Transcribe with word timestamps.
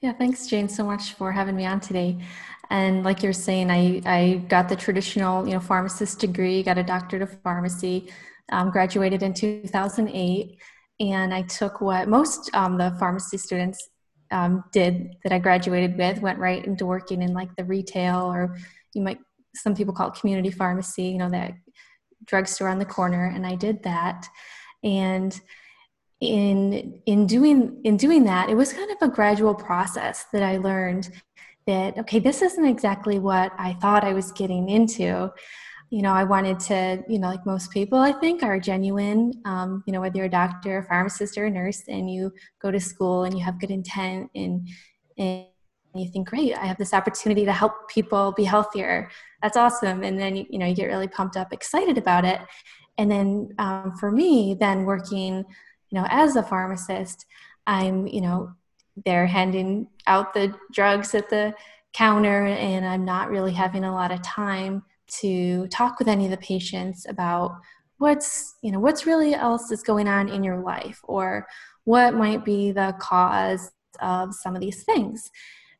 Yeah, 0.00 0.12
thanks, 0.12 0.46
Jane, 0.46 0.68
so 0.68 0.84
much 0.84 1.14
for 1.14 1.32
having 1.32 1.56
me 1.56 1.66
on 1.66 1.80
today. 1.80 2.18
And 2.70 3.02
like 3.02 3.22
you're 3.22 3.32
saying, 3.32 3.70
I, 3.70 4.00
I 4.06 4.44
got 4.48 4.68
the 4.68 4.76
traditional, 4.76 5.44
you 5.46 5.54
know, 5.54 5.60
pharmacist 5.60 6.20
degree, 6.20 6.62
got 6.62 6.78
a 6.78 6.84
doctorate 6.84 7.22
of 7.22 7.40
pharmacy, 7.42 8.12
um, 8.52 8.70
graduated 8.70 9.24
in 9.24 9.34
2008, 9.34 10.56
and 11.00 11.34
I 11.34 11.42
took 11.42 11.80
what 11.80 12.08
most 12.08 12.48
um, 12.54 12.78
the 12.78 12.94
pharmacy 13.00 13.38
students 13.38 13.88
um, 14.30 14.62
did 14.72 15.16
that 15.24 15.32
I 15.32 15.38
graduated 15.38 15.98
with, 15.98 16.20
went 16.20 16.38
right 16.38 16.64
into 16.64 16.86
working 16.86 17.22
in 17.22 17.32
like 17.32 17.54
the 17.56 17.64
retail 17.64 18.20
or 18.32 18.56
you 18.94 19.02
might 19.02 19.18
some 19.54 19.74
people 19.74 19.94
call 19.94 20.08
it 20.08 20.14
community 20.14 20.50
pharmacy, 20.50 21.04
you 21.04 21.18
know, 21.18 21.30
that 21.30 21.54
drugstore 22.26 22.68
on 22.68 22.78
the 22.78 22.84
corner, 22.84 23.32
and 23.34 23.46
I 23.46 23.56
did 23.56 23.82
that. 23.82 24.28
And 24.84 25.38
in 26.20 27.00
in 27.06 27.26
doing 27.26 27.80
in 27.84 27.96
doing 27.96 28.24
that, 28.24 28.48
it 28.48 28.56
was 28.56 28.72
kind 28.72 28.90
of 28.90 28.96
a 29.00 29.08
gradual 29.12 29.54
process 29.54 30.26
that 30.32 30.42
I 30.42 30.56
learned 30.56 31.10
that 31.66 31.98
okay, 31.98 32.18
this 32.18 32.42
isn't 32.42 32.64
exactly 32.64 33.18
what 33.18 33.52
I 33.58 33.74
thought 33.74 34.04
I 34.04 34.12
was 34.12 34.32
getting 34.32 34.68
into. 34.68 35.30
You 35.90 36.02
know, 36.02 36.12
I 36.12 36.24
wanted 36.24 36.60
to, 36.60 37.02
you 37.08 37.18
know, 37.18 37.28
like 37.28 37.46
most 37.46 37.70
people, 37.70 37.98
I 37.98 38.12
think, 38.12 38.42
are 38.42 38.60
genuine. 38.60 39.32
Um, 39.46 39.82
you 39.86 39.92
know, 39.92 40.00
whether 40.00 40.18
you're 40.18 40.26
a 40.26 40.30
doctor, 40.30 40.78
a 40.78 40.84
pharmacist, 40.84 41.38
or 41.38 41.46
a 41.46 41.50
nurse, 41.50 41.84
and 41.88 42.10
you 42.10 42.32
go 42.60 42.70
to 42.70 42.80
school 42.80 43.24
and 43.24 43.36
you 43.36 43.42
have 43.44 43.60
good 43.60 43.70
intent 43.70 44.30
and 44.34 44.68
and 45.16 45.46
you 45.94 46.08
think, 46.10 46.28
great, 46.28 46.54
I 46.54 46.66
have 46.66 46.76
this 46.76 46.94
opportunity 46.94 47.44
to 47.44 47.52
help 47.52 47.88
people 47.88 48.32
be 48.32 48.44
healthier. 48.44 49.10
That's 49.42 49.56
awesome. 49.56 50.02
And 50.02 50.18
then, 50.18 50.36
you 50.36 50.58
know, 50.58 50.66
you 50.66 50.74
get 50.74 50.86
really 50.86 51.08
pumped 51.08 51.36
up, 51.36 51.52
excited 51.52 51.98
about 51.98 52.24
it. 52.24 52.40
And 52.98 53.10
then 53.10 53.50
um, 53.58 53.94
for 53.98 54.10
me, 54.10 54.56
then 54.58 54.84
working, 54.84 55.44
you 55.90 55.98
know, 55.98 56.06
as 56.10 56.36
a 56.36 56.42
pharmacist, 56.42 57.26
I'm, 57.66 58.06
you 58.06 58.20
know, 58.20 58.52
they're 59.04 59.26
handing 59.26 59.88
out 60.06 60.34
the 60.34 60.54
drugs 60.72 61.14
at 61.14 61.30
the 61.30 61.54
counter 61.92 62.46
and 62.46 62.86
I'm 62.86 63.04
not 63.04 63.30
really 63.30 63.52
having 63.52 63.84
a 63.84 63.94
lot 63.94 64.10
of 64.10 64.22
time 64.22 64.82
to 65.20 65.66
talk 65.68 65.98
with 65.98 66.08
any 66.08 66.24
of 66.24 66.30
the 66.30 66.36
patients 66.38 67.06
about 67.08 67.56
what's, 67.98 68.56
you 68.62 68.70
know, 68.70 68.80
what's 68.80 69.06
really 69.06 69.34
else 69.34 69.70
is 69.70 69.82
going 69.82 70.08
on 70.08 70.28
in 70.28 70.44
your 70.44 70.60
life 70.60 71.00
or 71.04 71.46
what 71.84 72.14
might 72.14 72.44
be 72.44 72.70
the 72.72 72.94
cause 72.98 73.70
of 74.00 74.34
some 74.34 74.54
of 74.54 74.60
these 74.60 74.84
things. 74.84 75.30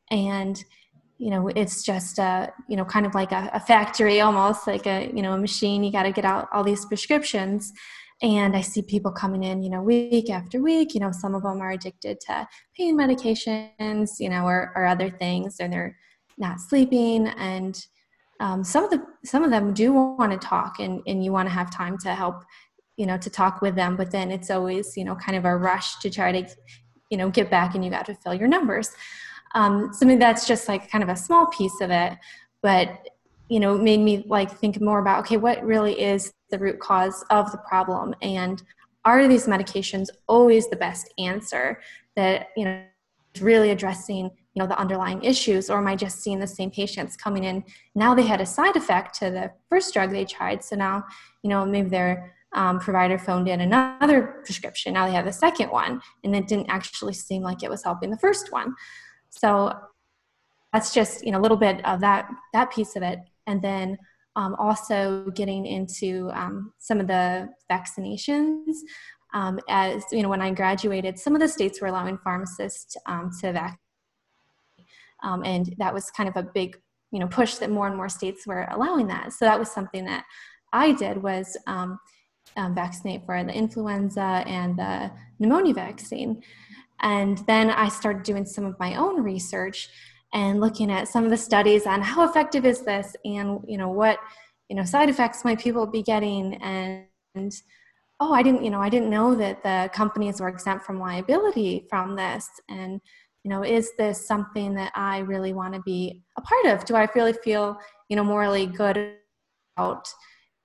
And 0.09 0.63
you 1.19 1.29
know 1.29 1.49
it's 1.49 1.83
just 1.83 2.17
a 2.17 2.51
you 2.67 2.77
know 2.77 2.85
kind 2.85 3.05
of 3.05 3.13
like 3.13 3.33
a, 3.33 3.51
a 3.53 3.59
factory 3.59 4.21
almost 4.21 4.65
like 4.65 4.87
a 4.87 5.11
you 5.13 5.21
know 5.21 5.33
a 5.33 5.37
machine. 5.37 5.83
You 5.83 5.91
got 5.91 6.03
to 6.03 6.11
get 6.11 6.25
out 6.25 6.47
all 6.51 6.63
these 6.63 6.85
prescriptions 6.85 7.73
and 8.21 8.55
i 8.55 8.61
see 8.61 8.81
people 8.81 9.11
coming 9.11 9.43
in 9.43 9.63
you 9.63 9.69
know 9.69 9.81
week 9.81 10.29
after 10.29 10.61
week 10.61 10.93
you 10.93 10.99
know 10.99 11.11
some 11.11 11.35
of 11.35 11.43
them 11.43 11.61
are 11.61 11.71
addicted 11.71 12.19
to 12.19 12.47
pain 12.75 12.97
medications 12.97 14.19
you 14.19 14.29
know 14.29 14.45
or, 14.45 14.71
or 14.75 14.85
other 14.85 15.09
things 15.09 15.57
and 15.59 15.71
they're 15.71 15.95
not 16.39 16.61
sleeping. 16.61 17.27
And 17.27 17.85
um, 18.39 18.63
some 18.63 18.85
of 18.85 18.89
the 18.89 19.05
some 19.25 19.43
of 19.43 19.51
them 19.51 19.73
do 19.73 19.91
want 19.91 20.31
to 20.31 20.37
talk 20.37 20.79
and 20.79 21.01
and 21.05 21.23
you 21.23 21.31
want 21.31 21.47
to 21.47 21.53
have 21.53 21.69
time 21.69 21.97
to 21.99 22.15
help 22.15 22.43
you 22.95 23.05
know 23.05 23.17
to 23.17 23.29
talk 23.29 23.61
with 23.61 23.75
them 23.75 23.95
but 23.95 24.11
then 24.11 24.31
it's 24.31 24.49
always 24.49 24.95
you 24.95 25.03
know 25.03 25.15
kind 25.15 25.37
of 25.37 25.45
a 25.45 25.55
rush 25.55 25.99
to 25.99 26.09
try 26.09 26.31
to 26.31 26.47
you 27.09 27.17
know 27.17 27.29
get 27.29 27.49
back 27.49 27.75
and 27.75 27.83
you 27.83 27.91
got 27.91 28.05
to 28.05 28.15
fill 28.15 28.33
your 28.33 28.47
numbers. 28.47 28.91
Um, 29.55 29.91
so 29.93 30.05
that's 30.15 30.47
just 30.47 30.67
like 30.67 30.89
kind 30.89 31.03
of 31.03 31.09
a 31.09 31.15
small 31.15 31.47
piece 31.47 31.81
of 31.81 31.89
it, 31.89 32.13
but 32.61 33.09
you 33.49 33.59
know, 33.59 33.77
made 33.77 33.99
me 33.99 34.23
like 34.27 34.51
think 34.51 34.79
more 34.79 34.99
about 34.99 35.21
okay, 35.21 35.37
what 35.37 35.63
really 35.63 35.99
is 35.99 36.31
the 36.51 36.59
root 36.59 36.79
cause 36.79 37.23
of 37.29 37.51
the 37.51 37.57
problem, 37.57 38.15
and 38.21 38.61
are 39.05 39.27
these 39.27 39.47
medications 39.47 40.07
always 40.27 40.69
the 40.69 40.75
best 40.75 41.11
answer 41.17 41.81
that 42.15 42.49
you 42.55 42.65
know 42.65 42.83
is 43.33 43.41
really 43.41 43.71
addressing 43.71 44.25
you 44.25 44.59
know 44.61 44.67
the 44.67 44.77
underlying 44.79 45.23
issues? 45.23 45.69
Or 45.69 45.79
am 45.79 45.87
i 45.87 45.95
just 45.95 46.21
seeing 46.21 46.39
the 46.39 46.47
same 46.47 46.71
patients 46.71 47.17
coming 47.17 47.43
in? 47.43 47.63
Now 47.95 48.13
they 48.13 48.23
had 48.23 48.41
a 48.41 48.45
side 48.45 48.75
effect 48.75 49.15
to 49.19 49.31
the 49.31 49.51
first 49.69 49.93
drug 49.93 50.11
they 50.11 50.25
tried 50.25 50.63
so 50.63 50.75
now 50.75 51.03
you 51.43 51.49
know 51.49 51.65
maybe 51.65 51.89
their 51.89 52.35
um, 52.53 52.79
provider 52.79 53.17
phoned 53.17 53.47
in 53.47 53.61
another 53.61 54.41
prescription. 54.43 54.93
Now 54.93 55.05
they 55.05 55.13
have 55.13 55.27
a 55.27 55.33
second 55.33 55.69
one 55.69 56.01
and 56.23 56.35
it 56.35 56.47
didn't 56.47 56.69
actually 56.69 57.13
seem 57.13 57.43
like 57.43 57.63
it 57.63 57.69
was 57.69 57.83
helping 57.83 58.09
the 58.09 58.17
first 58.17 58.51
one. 58.51 58.73
So 59.29 59.73
that's 60.73 60.93
just 60.93 61.25
you 61.25 61.31
know 61.31 61.39
a 61.39 61.41
little 61.41 61.57
bit 61.57 61.83
of 61.85 61.99
that 62.01 62.29
that 62.53 62.71
piece 62.71 62.95
of 62.95 63.03
it, 63.03 63.19
and 63.49 63.61
then 63.61 63.97
um, 64.35 64.55
also 64.55 65.25
getting 65.35 65.65
into 65.65 66.29
um, 66.33 66.71
some 66.77 66.99
of 66.99 67.07
the 67.07 67.49
vaccinations. 67.69 68.75
Um, 69.33 69.59
as 69.67 70.03
you 70.11 70.23
know, 70.23 70.29
when 70.29 70.41
I 70.41 70.51
graduated, 70.51 71.19
some 71.19 71.35
of 71.35 71.41
the 71.41 71.47
states 71.47 71.81
were 71.81 71.87
allowing 71.87 72.17
pharmacists 72.19 72.95
um, 73.05 73.31
to 73.41 73.51
vaccinate, 73.51 73.79
um, 75.23 75.43
and 75.43 75.75
that 75.77 75.93
was 75.93 76.09
kind 76.11 76.29
of 76.29 76.37
a 76.37 76.43
big 76.43 76.77
you 77.11 77.19
know 77.19 77.27
push 77.27 77.55
that 77.55 77.69
more 77.69 77.87
and 77.87 77.97
more 77.97 78.09
states 78.09 78.47
were 78.47 78.67
allowing 78.71 79.07
that. 79.07 79.33
So 79.33 79.45
that 79.45 79.59
was 79.59 79.71
something 79.71 80.05
that 80.05 80.23
I 80.71 80.93
did 80.93 81.21
was 81.21 81.57
um, 81.67 81.99
vaccinate 82.55 83.25
for 83.25 83.43
the 83.43 83.53
influenza 83.53 84.43
and 84.45 84.77
the 84.77 85.11
pneumonia 85.39 85.73
vaccine. 85.73 86.41
And 87.01 87.37
then 87.47 87.69
I 87.69 87.87
started 87.87 88.23
doing 88.23 88.45
some 88.45 88.65
of 88.65 88.79
my 88.79 88.95
own 88.95 89.23
research 89.23 89.89
and 90.33 90.59
looking 90.59 90.91
at 90.91 91.07
some 91.07 91.23
of 91.23 91.29
the 91.29 91.37
studies 91.37 91.85
on 91.85 92.01
how 92.01 92.27
effective 92.27 92.65
is 92.65 92.81
this 92.81 93.15
and 93.25 93.59
you 93.67 93.77
know 93.77 93.89
what 93.89 94.19
you 94.69 94.75
know 94.75 94.83
side 94.83 95.09
effects 95.09 95.43
might 95.43 95.59
people 95.59 95.85
be 95.85 96.03
getting. 96.03 96.55
And, 96.55 97.05
oh 98.21 98.33
i 98.33 98.43
didn't 98.43 98.63
you 98.63 98.69
know 98.69 98.81
i 98.81 98.89
didn't 98.89 99.09
know 99.09 99.33
that 99.33 99.63
the 99.63 99.89
companies 99.93 100.41
were 100.41 100.49
exempt 100.49 100.85
from 100.85 100.99
liability 100.99 101.85
from 101.89 102.15
this. 102.15 102.49
And 102.67 102.99
you 103.43 103.49
know 103.49 103.63
is 103.63 103.91
this 103.97 104.27
something 104.27 104.73
that 104.75 104.91
i 104.95 105.19
really 105.19 105.53
want 105.53 105.73
to 105.73 105.81
be 105.81 106.21
a 106.37 106.41
part 106.41 106.65
of? 106.65 106.85
Do 106.85 106.95
i 106.95 107.07
really 107.15 107.33
feel 107.33 107.79
you 108.09 108.15
know 108.15 108.23
morally 108.23 108.65
good 108.65 109.15
about 109.77 110.07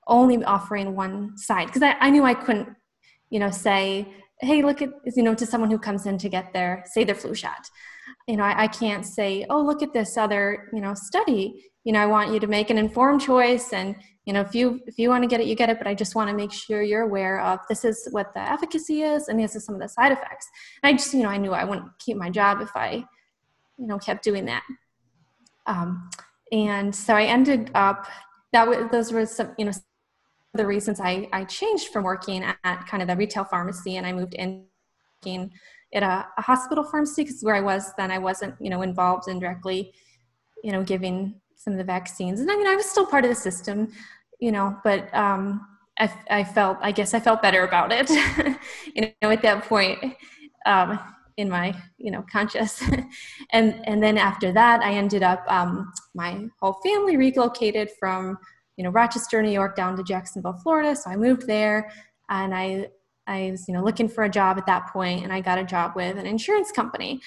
only 0.06 0.42
offering 0.44 0.96
one 0.96 1.36
side? 1.38 1.66
Because 1.66 1.82
I, 1.82 1.96
I 2.00 2.10
knew 2.10 2.25
i 2.25 2.34
couldn't 2.34 2.75
you 3.31 3.38
know 3.38 3.50
say 3.50 4.08
hey 4.41 4.62
look 4.62 4.82
at 4.82 4.91
you 5.14 5.22
know 5.22 5.34
to 5.34 5.46
someone 5.46 5.70
who 5.70 5.78
comes 5.78 6.06
in 6.06 6.19
to 6.19 6.28
get 6.28 6.52
their 6.52 6.82
say 6.86 7.04
their 7.04 7.14
flu 7.14 7.34
shot 7.34 7.69
you 8.26 8.36
know 8.36 8.44
I, 8.44 8.64
I, 8.64 8.68
can't 8.68 9.04
say 9.04 9.44
oh 9.50 9.60
look 9.60 9.82
at 9.82 9.92
this 9.92 10.16
other 10.16 10.68
you 10.72 10.80
know 10.80 10.94
study. 10.94 11.70
You 11.84 11.92
know 11.92 12.00
i 12.00 12.06
want 12.06 12.32
you 12.32 12.40
to 12.40 12.46
make 12.46 12.70
an 12.70 12.78
informed 12.78 13.20
choice 13.20 13.74
and 13.74 13.94
you 14.24 14.32
know 14.32 14.40
if 14.40 14.54
you 14.54 14.80
if 14.86 14.98
you 14.98 15.10
want 15.10 15.22
to 15.22 15.28
get 15.28 15.40
it 15.40 15.46
you 15.46 15.54
get 15.54 15.68
it 15.68 15.76
but 15.76 15.86
i 15.86 15.94
just 15.94 16.14
want 16.14 16.30
to 16.30 16.34
make 16.34 16.50
sure 16.50 16.80
you're 16.80 17.02
aware 17.02 17.40
of 17.42 17.60
this 17.68 17.84
is 17.84 18.08
what 18.10 18.32
the 18.32 18.40
efficacy 18.40 19.02
is 19.02 19.28
and 19.28 19.38
these 19.38 19.54
are 19.54 19.60
some 19.60 19.74
of 19.74 19.82
the 19.82 19.88
side 19.88 20.12
effects. 20.12 20.48
And 20.82 20.94
i 20.94 20.96
just 20.96 21.12
you 21.12 21.22
know 21.22 21.28
i 21.28 21.36
knew 21.36 21.52
i 21.52 21.62
wouldn't 21.64 21.90
keep 21.98 22.16
my 22.16 22.30
job 22.30 22.62
if 22.62 22.70
i 22.74 23.04
you 23.76 23.86
know 23.86 23.98
kept 23.98 24.24
doing 24.24 24.46
that. 24.46 24.62
Um, 25.66 26.08
and 26.52 26.94
so 26.94 27.14
i 27.14 27.24
ended 27.24 27.70
up 27.74 28.06
that 28.52 28.66
was 28.66 28.90
those 28.90 29.12
were 29.12 29.26
some 29.26 29.52
you 29.58 29.66
know 29.66 29.72
the 30.54 30.66
reasons 30.66 31.00
I, 31.00 31.28
I 31.32 31.44
changed 31.44 31.88
from 31.88 32.04
working 32.04 32.44
at 32.44 32.86
kind 32.86 33.02
of 33.02 33.08
the 33.08 33.16
retail 33.16 33.44
pharmacy 33.44 33.96
and 33.96 34.06
I 34.06 34.12
moved 34.12 34.34
in 34.34 34.64
at 35.94 36.03
a, 36.03 36.27
a 36.37 36.43
hospital 36.43 36.84
pharmacy 36.84 37.22
because 37.22 37.43
where 37.43 37.55
I 37.55 37.60
was 37.60 37.93
then 37.97 38.10
I 38.10 38.19
wasn't, 38.19 38.55
you 38.60 38.71
know, 38.71 38.82
involved 38.82 39.28
in 39.28 39.38
directly, 39.38 39.93
you 40.62 40.72
know, 40.72 40.82
giving 40.82 41.41
some 41.56 41.72
of 41.72 41.78
the 41.78 41.84
vaccines. 41.84 42.41
And 42.41 42.50
I 42.50 42.56
mean, 42.56 42.66
I 42.66 42.77
was 42.77 42.87
still 42.87 43.06
part 43.06 43.25
of 43.25 43.31
the 43.31 43.37
system, 43.37 43.93
you 44.41 44.53
know, 44.53 44.77
but 44.84 45.12
um, 45.15 45.66
I, 45.99 46.12
I 46.28 46.44
felt, 46.44 46.78
I 46.81 46.93
guess 46.93 47.15
I 47.15 47.21
felt 47.21 47.41
better 47.41 47.65
about 47.65 47.93
it, 47.93 48.10
you 48.94 49.12
know, 49.22 49.31
at 49.31 49.43
that 49.43 49.65
point 49.65 49.99
um, 50.66 50.99
in 51.37 51.49
my, 51.49 51.75
you 51.97 52.11
know, 52.11 52.25
conscious. 52.31 52.82
and, 53.53 53.81
and 53.84 54.03
then 54.03 54.19
after 54.19 54.53
that, 54.53 54.82
I 54.82 54.93
ended 54.93 55.22
up, 55.22 55.44
um, 55.49 55.93
my 56.15 56.47
whole 56.61 56.78
family 56.84 57.16
relocated 57.16 57.91
from 57.99 58.38
you 58.76 58.84
know 58.84 58.91
Rochester, 58.91 59.43
New 59.43 59.50
York, 59.50 59.76
down 59.76 59.97
to 59.97 60.03
Jacksonville, 60.03 60.59
Florida. 60.62 60.97
So 60.97 61.11
I 61.11 61.16
moved 61.16 61.47
there, 61.47 61.91
and 62.28 62.55
I 62.55 62.88
I 63.26 63.50
was 63.50 63.66
you 63.68 63.74
know 63.74 63.82
looking 63.82 64.08
for 64.08 64.24
a 64.24 64.30
job 64.30 64.58
at 64.58 64.66
that 64.66 64.88
point, 64.88 65.24
and 65.24 65.32
I 65.32 65.40
got 65.40 65.58
a 65.58 65.64
job 65.64 65.92
with 65.96 66.18
an 66.18 66.26
insurance 66.26 66.72
company. 66.72 67.20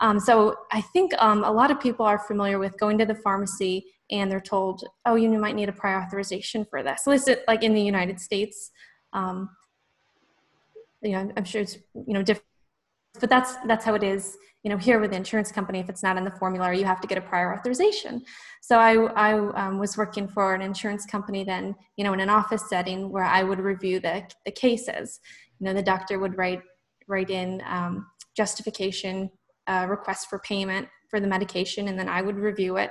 Um, 0.00 0.18
so 0.18 0.56
I 0.72 0.80
think 0.80 1.12
um, 1.18 1.44
a 1.44 1.50
lot 1.50 1.70
of 1.70 1.78
people 1.78 2.06
are 2.06 2.18
familiar 2.18 2.58
with 2.58 2.78
going 2.80 2.96
to 2.98 3.04
the 3.04 3.14
pharmacy 3.14 3.84
and 4.10 4.30
they're 4.30 4.40
told, 4.40 4.82
oh, 5.06 5.14
you 5.14 5.28
might 5.28 5.54
need 5.54 5.68
a 5.68 5.72
prior 5.72 6.00
authorization 6.00 6.64
for 6.64 6.82
this. 6.82 7.06
Is 7.06 7.28
it 7.28 7.44
like 7.46 7.62
in 7.62 7.74
the 7.74 7.82
United 7.82 8.18
States? 8.18 8.70
Um, 9.12 9.50
you 11.02 11.12
know, 11.12 11.32
I'm 11.36 11.44
sure 11.44 11.62
it's 11.62 11.76
you 11.94 12.14
know 12.14 12.22
different, 12.22 12.46
but 13.18 13.28
that's 13.28 13.56
that's 13.66 13.84
how 13.84 13.94
it 13.94 14.02
is 14.02 14.36
you 14.62 14.70
know 14.70 14.76
here 14.76 15.00
with 15.00 15.10
the 15.10 15.16
insurance 15.16 15.50
company 15.50 15.80
if 15.80 15.88
it's 15.88 16.02
not 16.02 16.16
in 16.16 16.24
the 16.24 16.30
formulary 16.30 16.78
you 16.78 16.84
have 16.84 17.00
to 17.00 17.08
get 17.08 17.18
a 17.18 17.22
prior 17.22 17.54
authorization. 17.56 18.22
So 18.62 18.78
i, 18.78 18.94
I 18.94 19.32
um, 19.54 19.78
was 19.78 19.96
working 19.96 20.28
for 20.28 20.54
an 20.54 20.62
insurance 20.62 21.06
company 21.06 21.44
then 21.44 21.74
you 21.96 22.04
know 22.04 22.12
in 22.12 22.20
an 22.20 22.30
office 22.30 22.68
setting 22.68 23.10
where 23.10 23.24
i 23.24 23.42
would 23.42 23.58
review 23.58 24.00
the, 24.00 24.22
the 24.44 24.52
cases. 24.52 25.20
You 25.58 25.66
know 25.66 25.74
the 25.74 25.82
doctor 25.82 26.18
would 26.18 26.36
write 26.36 26.62
write 27.08 27.30
in 27.30 27.62
um, 27.66 28.06
justification 28.36 29.30
uh, 29.66 29.86
request 29.88 30.28
for 30.28 30.38
payment 30.40 30.88
for 31.08 31.20
the 31.20 31.26
medication 31.26 31.88
and 31.88 31.98
then 31.98 32.08
i 32.08 32.22
would 32.22 32.36
review 32.36 32.76
it. 32.76 32.90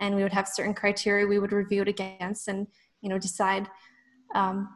And 0.00 0.14
we 0.14 0.22
would 0.22 0.32
have 0.32 0.46
certain 0.46 0.74
criteria 0.74 1.26
we 1.26 1.40
would 1.40 1.52
review 1.52 1.82
it 1.82 1.88
against 1.88 2.48
and 2.48 2.66
you 3.02 3.08
know 3.08 3.18
decide 3.18 3.68
um, 4.34 4.68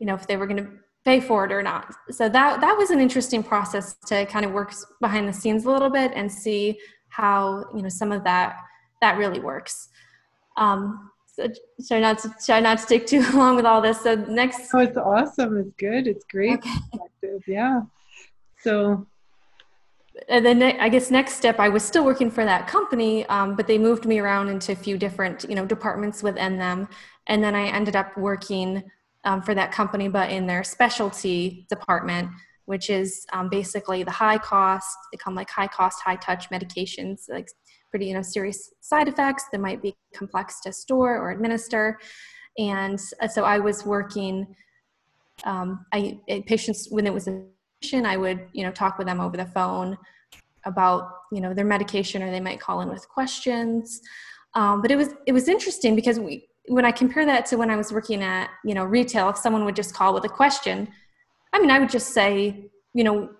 you 0.00 0.06
know 0.06 0.14
if 0.14 0.26
they 0.26 0.36
were 0.36 0.46
going 0.46 0.64
to 0.64 0.70
pay 1.04 1.20
for 1.20 1.44
it 1.44 1.52
or 1.52 1.62
not. 1.62 1.94
So 2.10 2.28
that 2.28 2.60
that 2.60 2.76
was 2.76 2.90
an 2.90 3.00
interesting 3.00 3.42
process 3.42 3.96
to 4.06 4.26
kind 4.26 4.44
of 4.44 4.52
work 4.52 4.72
behind 5.00 5.28
the 5.28 5.32
scenes 5.32 5.64
a 5.64 5.70
little 5.70 5.90
bit 5.90 6.12
and 6.14 6.30
see 6.30 6.78
how 7.08 7.64
you 7.74 7.82
know 7.82 7.88
some 7.88 8.12
of 8.12 8.24
that 8.24 8.56
that 9.00 9.18
really 9.18 9.40
works. 9.40 9.88
Um, 10.56 11.10
so 11.26 11.48
try 11.88 12.00
not 12.00 12.18
to 12.20 12.34
try 12.44 12.60
not 12.60 12.78
to 12.78 12.84
stick 12.84 13.06
too 13.06 13.22
long 13.34 13.56
with 13.56 13.66
all 13.66 13.80
this. 13.80 14.00
So 14.02 14.14
next, 14.14 14.70
oh, 14.72 14.80
it's 14.80 14.96
awesome. 14.96 15.58
It's 15.58 15.72
good. 15.78 16.06
It's 16.06 16.24
great. 16.24 16.54
Okay. 16.54 17.38
Yeah. 17.46 17.82
So 18.60 19.06
and 20.28 20.46
then 20.46 20.62
I 20.62 20.88
guess 20.88 21.10
next 21.10 21.34
step, 21.34 21.58
I 21.58 21.68
was 21.68 21.82
still 21.82 22.04
working 22.04 22.30
for 22.30 22.44
that 22.44 22.68
company, 22.68 23.26
um, 23.26 23.56
but 23.56 23.66
they 23.66 23.78
moved 23.78 24.06
me 24.06 24.20
around 24.20 24.48
into 24.48 24.72
a 24.72 24.76
few 24.76 24.96
different, 24.96 25.44
you 25.48 25.56
know, 25.56 25.66
departments 25.66 26.22
within 26.22 26.56
them. 26.56 26.88
And 27.26 27.42
then 27.42 27.54
I 27.54 27.66
ended 27.66 27.96
up 27.96 28.16
working 28.16 28.84
um, 29.24 29.42
for 29.42 29.54
that 29.54 29.72
company, 29.72 30.08
but 30.08 30.30
in 30.30 30.46
their 30.46 30.64
specialty 30.64 31.66
department, 31.68 32.30
which 32.66 32.90
is 32.90 33.26
um, 33.32 33.48
basically 33.48 34.02
the 34.02 34.10
high 34.10 34.38
cost, 34.38 34.96
they 35.12 35.18
come 35.18 35.34
like 35.34 35.50
high 35.50 35.66
cost, 35.66 36.00
high 36.02 36.16
touch 36.16 36.48
medications, 36.50 37.28
like 37.28 37.48
pretty, 37.90 38.06
you 38.06 38.14
know, 38.14 38.22
serious 38.22 38.72
side 38.80 39.08
effects 39.08 39.44
that 39.52 39.60
might 39.60 39.82
be 39.82 39.94
complex 40.14 40.60
to 40.60 40.72
store 40.72 41.16
or 41.18 41.30
administer. 41.30 41.98
And 42.58 42.98
uh, 43.20 43.28
so 43.28 43.44
I 43.44 43.58
was 43.58 43.84
working, 43.84 44.54
um, 45.44 45.84
I, 45.92 46.18
patients, 46.46 46.88
when 46.90 47.06
it 47.06 47.12
was 47.12 47.28
a 47.28 47.42
patient, 47.80 48.06
I 48.06 48.16
would, 48.16 48.46
you 48.52 48.64
know, 48.64 48.72
talk 48.72 48.98
with 48.98 49.06
them 49.06 49.20
over 49.20 49.36
the 49.36 49.46
phone 49.46 49.98
about, 50.64 51.10
you 51.32 51.40
know, 51.40 51.52
their 51.52 51.64
medication, 51.64 52.22
or 52.22 52.30
they 52.30 52.40
might 52.40 52.60
call 52.60 52.80
in 52.80 52.88
with 52.88 53.06
questions. 53.08 54.00
Um, 54.54 54.80
but 54.80 54.90
it 54.90 54.96
was 54.96 55.08
it 55.26 55.32
was 55.32 55.48
interesting 55.48 55.96
because 55.96 56.18
we 56.18 56.46
when 56.68 56.84
I 56.84 56.92
compare 56.92 57.26
that 57.26 57.46
to 57.46 57.56
when 57.56 57.70
I 57.70 57.76
was 57.76 57.92
working 57.92 58.22
at, 58.22 58.50
you 58.64 58.74
know, 58.74 58.84
retail, 58.84 59.28
if 59.28 59.36
someone 59.36 59.64
would 59.64 59.76
just 59.76 59.94
call 59.94 60.14
with 60.14 60.24
a 60.24 60.28
question, 60.28 60.88
I 61.52 61.60
mean, 61.60 61.70
I 61.70 61.78
would 61.78 61.90
just 61.90 62.08
say, 62.08 62.70
you 62.94 63.04
know, 63.04 63.30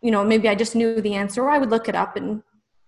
you 0.00 0.10
know, 0.10 0.24
maybe 0.24 0.48
I 0.48 0.54
just 0.54 0.74
knew 0.74 1.00
the 1.00 1.14
answer, 1.14 1.42
or 1.42 1.50
I 1.50 1.58
would 1.58 1.70
look 1.70 1.88
it 1.88 1.94
up 1.94 2.16
and, 2.16 2.42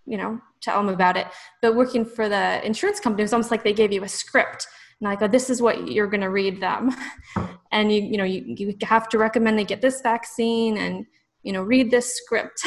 you 0.04 0.16
know, 0.16 0.40
tell 0.60 0.82
them 0.82 0.92
about 0.92 1.16
it. 1.16 1.28
But 1.62 1.76
working 1.76 2.04
for 2.04 2.28
the 2.28 2.64
insurance 2.66 2.98
company, 2.98 3.22
it 3.22 3.24
was 3.24 3.32
almost 3.32 3.50
like 3.50 3.62
they 3.62 3.72
gave 3.72 3.92
you 3.92 4.02
a 4.02 4.08
script 4.08 4.66
and 5.00 5.08
I 5.08 5.16
go, 5.16 5.28
this 5.28 5.50
is 5.50 5.60
what 5.60 5.88
you're 5.88 6.06
going 6.06 6.22
to 6.22 6.30
read 6.30 6.60
them. 6.60 6.94
And 7.72 7.92
you, 7.92 8.02
you 8.02 8.16
know, 8.18 8.24
you, 8.24 8.54
you 8.56 8.76
have 8.82 9.08
to 9.08 9.18
recommend 9.18 9.58
they 9.58 9.64
get 9.64 9.82
this 9.82 10.00
vaccine 10.00 10.76
and, 10.76 11.06
you 11.42 11.52
know, 11.52 11.60
read 11.60 11.90
this 11.90 12.14
script. 12.14 12.64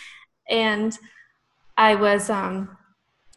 and 0.50 0.98
I 1.78 1.94
was, 1.94 2.28
um, 2.28 2.76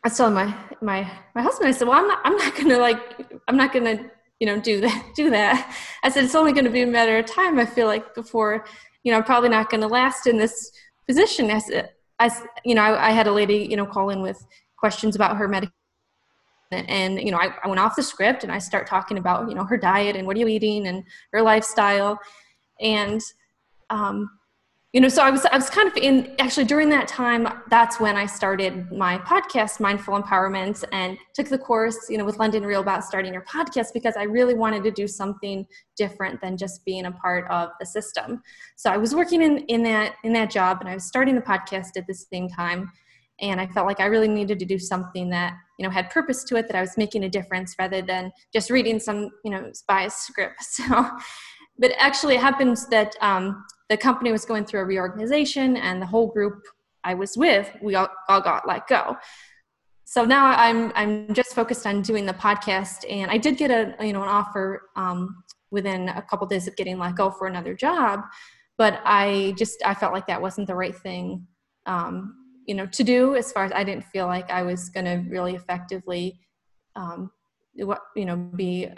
I 0.04 0.10
telling 0.10 0.34
my, 0.34 0.54
my, 0.82 1.10
my 1.34 1.42
husband, 1.42 1.70
I 1.70 1.72
said, 1.72 1.88
well, 1.88 1.98
I'm 1.98 2.08
not, 2.08 2.20
I'm 2.26 2.36
not 2.36 2.56
to 2.70 2.78
like, 2.78 3.32
I'm 3.48 3.56
not 3.56 3.72
to, 3.86 4.12
you 4.40 4.48
know, 4.48 4.60
do 4.60 4.82
that, 4.82 5.12
do 5.16 5.30
that. 5.30 5.76
I 6.04 6.10
said, 6.10 6.26
it's 6.26 6.36
only 6.36 6.52
to 6.66 6.72
be 6.72 6.82
a 6.82 6.88
matter 6.88 7.18
of 7.18 7.26
time. 7.26 7.58
I 7.58 7.66
feel 7.66 7.88
like 7.88 8.14
before, 8.14 8.66
you 9.04 9.12
know, 9.12 9.18
I'm 9.18 9.24
probably 9.24 9.50
not 9.50 9.70
to 9.82 9.88
last 9.88 10.28
in 10.28 10.38
this 10.38 10.72
position. 11.08 11.50
As, 11.50 11.72
as 12.20 12.42
you 12.66 12.76
know, 12.76 12.82
I, 12.82 13.10
I 13.10 13.12
had 13.12 13.28
a 13.28 13.32
lady, 13.32 13.68
you 13.70 13.78
know, 13.78 13.86
call 13.86 14.10
in 14.10 14.22
with 14.22 14.46
questions 14.78 15.16
about 15.16 15.38
her 15.38 15.48
medication 15.48 15.74
and 16.72 17.22
you 17.22 17.32
know 17.32 17.38
I, 17.38 17.54
I, 17.64 17.68
went 17.68 17.80
off 17.80 17.96
the 17.96 18.02
script 18.02 18.44
and 18.44 18.52
i 18.52 18.58
start 18.58 18.88
talking 18.88 19.20
about 19.20 19.48
you 19.48 19.56
know 19.56 19.64
her 19.64 19.78
diet 19.78 20.16
and 20.16 20.26
what 20.26 20.36
are 20.36 20.40
you 20.40 20.48
eating 20.48 20.88
and 20.88 21.04
her 21.32 21.42
lifestyle 21.42 22.20
and 22.82 23.22
um, 23.90 24.30
you 24.94 25.02
know 25.02 25.10
so 25.10 25.24
i 25.24 25.32
was 25.32 25.44
i 25.48 25.56
was 25.56 25.72
kind 25.72 25.90
of 25.90 25.98
in 25.98 26.36
actually 26.38 26.64
during 26.64 26.88
that 26.88 27.08
time 27.08 27.48
that's 27.70 28.00
when 28.00 28.16
i 28.16 28.28
started 28.28 28.90
my 28.92 29.18
podcast 29.20 29.80
mindful 29.80 30.22
empowerment 30.22 30.84
and 30.92 31.18
took 31.34 31.50
the 31.50 31.58
course 31.58 31.98
you 32.10 32.18
know 32.18 32.24
with 32.24 32.38
london 32.38 32.64
real 32.64 32.82
about 32.82 33.04
starting 33.04 33.34
your 33.34 33.44
podcast 33.44 33.88
because 33.92 34.16
i 34.16 34.24
really 34.24 34.54
wanted 34.54 34.84
to 34.84 34.92
do 34.92 35.08
something 35.08 35.66
different 35.98 36.40
than 36.42 36.56
just 36.56 36.86
being 36.86 37.06
a 37.06 37.12
part 37.12 37.50
of 37.50 37.70
the 37.80 37.86
system. 37.86 38.42
So 38.76 38.92
i 38.92 38.98
was 38.98 39.16
working 39.16 39.42
in 39.42 39.60
in 39.66 39.84
that 39.84 40.14
in 40.24 40.32
that 40.34 40.52
job 40.52 40.78
and 40.80 40.88
i 40.88 40.94
was 40.94 41.06
starting 41.06 41.36
the 41.36 41.42
podcast 41.42 41.98
at 41.98 42.08
the 42.08 42.14
same 42.14 42.48
time. 42.48 42.92
And 43.42 43.60
i 43.60 43.66
felt 43.66 43.88
like 43.88 44.00
i 44.00 44.06
really 44.06 44.28
needed 44.28 44.60
to 44.60 44.66
do 44.66 44.78
something 44.78 45.30
that 45.32 45.54
you 45.80 45.84
know 45.84 45.90
had 45.90 46.12
purpose 46.12 46.44
to 46.46 46.56
it 46.56 46.68
that 46.68 46.78
i 46.78 46.82
was 46.82 46.98
making 46.98 47.24
a 47.24 47.30
difference 47.30 47.76
rather 47.80 48.04
than 48.04 48.32
just 48.54 48.70
reading 48.70 49.00
some 49.00 49.32
you 49.44 49.50
know 49.50 49.72
biased 49.88 50.28
script 50.28 50.64
so 50.64 51.10
but 51.80 51.92
actually 51.98 52.36
it 52.36 52.42
happens 52.42 52.88
that 52.90 53.16
um, 53.22 53.66
the 53.94 53.98
company 53.98 54.32
was 54.32 54.44
going 54.44 54.66
through 54.66 54.80
a 54.80 54.86
reorganization 54.86 55.78
and 55.78 56.02
the 56.02 56.06
whole 56.08 56.26
group 56.26 56.64
i 57.04 57.14
was 57.14 57.38
with 57.38 57.70
we 57.80 57.94
all, 57.94 58.10
all 58.28 58.42
got 58.42 58.68
let 58.68 58.88
go. 58.88 59.16
So 60.06 60.26
now 60.26 60.46
i'm 60.66 60.92
i'm 60.96 61.32
just 61.34 61.54
focused 61.54 61.86
on 61.86 62.02
doing 62.02 62.26
the 62.26 62.34
podcast. 62.34 63.06
And 63.08 63.30
i 63.30 63.38
did 63.38 63.56
get 63.58 63.70
a 63.70 63.96
you 64.04 64.14
know 64.14 64.24
an 64.24 64.30
offer 64.30 64.90
um, 64.96 65.44
within 65.70 66.10
a 66.10 66.24
couple 66.24 66.46
of 66.46 66.50
days 66.50 66.68
of 66.68 66.76
getting 66.76 66.98
let 66.98 67.16
go 67.16 67.30
for 67.30 67.46
another 67.46 67.76
job. 67.76 68.22
But 68.80 69.00
i 69.06 69.54
just 69.60 69.76
i 69.86 69.94
felt 69.94 70.12
like 70.12 70.26
that 70.26 70.42
wasn't 70.42 70.66
the 70.66 70.76
right 70.84 70.96
thing 70.96 71.46
um, 71.86 72.14
you 72.66 72.74
know 72.74 72.88
to 72.88 73.04
do 73.04 73.36
as 73.36 73.52
far 73.52 73.64
as 73.64 73.72
i 73.74 73.84
didn't 73.84 74.06
feel 74.06 74.26
like 74.26 74.50
i 74.50 74.64
was 74.64 74.90
going 74.90 75.06
to 75.06 75.18
really 75.30 75.54
effectively 75.54 76.40
um, 76.96 77.30
you 77.76 78.26
know 78.26 78.38
be 78.64 78.90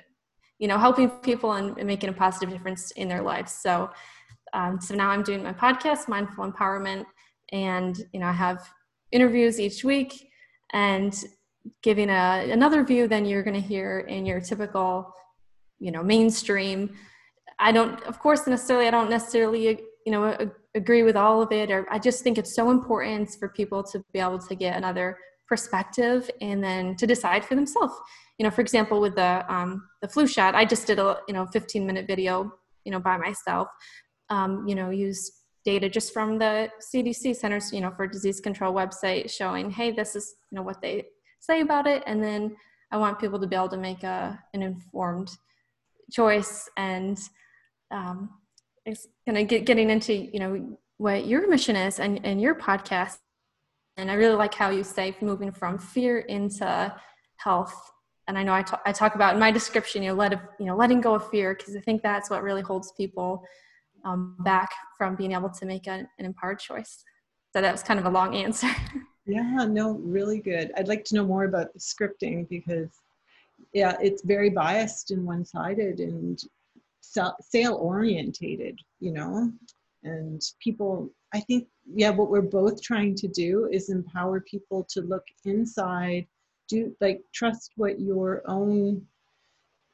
you 0.59 0.67
know 0.67 0.77
helping 0.77 1.09
people 1.09 1.51
and 1.53 1.75
making 1.85 2.09
a 2.09 2.13
positive 2.13 2.49
difference 2.49 2.91
in 2.91 3.07
their 3.07 3.21
lives. 3.21 3.51
So 3.51 3.89
um, 4.55 4.79
so 4.81 4.95
now 4.95 5.09
i'm 5.09 5.23
doing 5.23 5.43
my 5.43 5.53
podcast 5.53 6.07
mindful 6.07 6.49
empowerment 6.49 7.05
and 7.51 7.99
you 8.13 8.19
know 8.19 8.27
i 8.27 8.31
have 8.31 8.67
interviews 9.11 9.59
each 9.59 9.83
week 9.83 10.29
and 10.73 11.23
giving 11.81 12.09
a, 12.09 12.49
another 12.51 12.83
view 12.83 13.07
than 13.07 13.25
you're 13.25 13.43
going 13.43 13.59
to 13.59 13.67
hear 13.67 13.99
in 14.01 14.25
your 14.25 14.39
typical 14.39 15.13
you 15.79 15.91
know 15.91 16.03
mainstream. 16.03 16.93
I 17.59 17.71
don't 17.71 18.01
of 18.03 18.19
course 18.19 18.47
necessarily 18.47 18.87
i 18.87 18.91
don't 18.91 19.09
necessarily 19.09 19.79
you 20.05 20.11
know 20.11 20.35
agree 20.75 21.03
with 21.03 21.15
all 21.15 21.41
of 21.41 21.51
it 21.53 21.71
or 21.71 21.87
i 21.89 21.97
just 21.97 22.21
think 22.21 22.37
it's 22.37 22.53
so 22.53 22.69
important 22.69 23.29
for 23.39 23.47
people 23.49 23.81
to 23.83 24.03
be 24.11 24.19
able 24.19 24.39
to 24.39 24.55
get 24.55 24.75
another 24.75 25.17
perspective 25.47 26.29
and 26.41 26.61
then 26.61 26.95
to 26.97 27.05
decide 27.05 27.45
for 27.45 27.55
themselves. 27.55 27.93
You 28.37 28.43
know 28.43 28.51
for 28.51 28.59
example 28.59 28.99
with 28.99 29.15
the 29.15 29.45
um, 29.53 29.87
the 30.01 30.09
flu 30.09 30.27
shot 30.27 30.55
i 30.55 30.65
just 30.65 30.85
did 30.85 30.99
a 30.99 31.19
you 31.29 31.33
know 31.33 31.45
15 31.45 31.85
minute 31.85 32.07
video 32.07 32.51
you 32.83 32.91
know 32.91 32.99
by 32.99 33.15
myself 33.15 33.69
um, 34.29 34.67
you 34.67 34.75
know 34.75 34.89
use 34.89 35.31
data 35.63 35.89
just 35.89 36.13
from 36.13 36.37
the 36.37 36.69
cdc 36.93 37.35
centers 37.35 37.73
you 37.73 37.81
know 37.81 37.91
for 37.91 38.05
disease 38.05 38.39
control 38.39 38.71
website 38.71 39.31
showing 39.31 39.71
hey 39.71 39.89
this 39.91 40.15
is 40.15 40.35
you 40.51 40.55
know 40.55 40.61
what 40.61 40.79
they 40.81 41.03
say 41.45 41.61
about 41.61 41.87
it. 41.87 42.03
And 42.05 42.23
then 42.23 42.55
i 42.91 42.97
want 42.97 43.19
people 43.19 43.39
to 43.39 43.47
be 43.47 43.55
able 43.55 43.69
to 43.69 43.77
make 43.77 44.03
a 44.03 44.39
an 44.53 44.61
informed 44.61 45.29
choice 46.11 46.69
and 46.77 47.17
um, 47.91 48.29
kind 48.85 49.37
of 49.37 49.47
get, 49.47 49.65
getting 49.65 49.89
into 49.89 50.13
you 50.13 50.39
know 50.39 50.77
what 50.97 51.25
your 51.25 51.49
mission 51.49 51.75
is 51.75 51.99
and, 51.99 52.25
and 52.25 52.39
your 52.41 52.55
podcast. 52.55 53.17
And 53.97 54.09
i 54.11 54.13
really 54.13 54.35
like 54.35 54.53
how 54.53 54.69
you 54.69 54.83
say 54.83 55.15
moving 55.21 55.51
from 55.51 55.77
fear 55.77 56.19
into 56.19 56.95
health. 57.37 57.75
And 58.27 58.37
i 58.37 58.43
know 58.43 58.53
I 58.53 58.91
talk 58.91 59.15
about 59.15 59.33
in 59.35 59.39
my 59.39 59.51
description 59.51 60.03
you 60.03 60.09
know 60.09 60.15
let 60.15 60.31
you 60.59 60.65
know 60.65 60.75
letting 60.75 61.01
go 61.01 61.15
of 61.15 61.29
fear 61.29 61.53
because 61.55 61.75
i 61.75 61.79
think 61.79 62.01
that's 62.01 62.29
what 62.29 62.43
really 62.43 62.63
holds 62.63 62.91
people 62.93 63.43
um, 64.05 64.35
back 64.39 64.69
from 64.97 65.15
being 65.15 65.33
able 65.33 65.49
to 65.49 65.65
make 65.65 65.87
a, 65.87 66.07
an 66.19 66.25
empowered 66.25 66.59
choice. 66.59 67.03
So 67.53 67.61
that 67.61 67.71
was 67.71 67.83
kind 67.83 67.99
of 67.99 68.05
a 68.05 68.09
long 68.09 68.35
answer. 68.35 68.69
Yeah 69.27 69.65
no 69.67 69.93
really 69.93 70.39
good. 70.39 70.71
I'd 70.77 70.87
like 70.87 71.03
to 71.05 71.15
know 71.15 71.25
more 71.25 71.45
about 71.45 71.73
the 71.73 71.79
scripting 71.79 72.47
because 72.47 72.91
yeah 73.73 73.97
it's 73.99 74.21
very 74.23 74.51
biased 74.51 75.09
and 75.09 75.25
one-sided 75.25 75.99
and 75.99 76.39
sale 77.01 77.75
orientated 77.75 78.79
you 78.99 79.11
know? 79.11 79.51
And 80.03 80.41
people 80.59 81.09
i 81.33 81.39
think 81.39 81.67
yeah 81.91 82.11
what 82.11 82.29
we're 82.29 82.41
both 82.41 82.81
trying 82.83 83.15
to 83.15 83.27
do 83.27 83.67
is 83.71 83.89
empower 83.89 84.41
people 84.41 84.85
to 84.91 85.01
look 85.01 85.25
inside 85.45 86.27
do 86.67 86.95
like 87.01 87.21
trust 87.33 87.71
what 87.75 87.99
your 87.99 88.43
own 88.45 89.01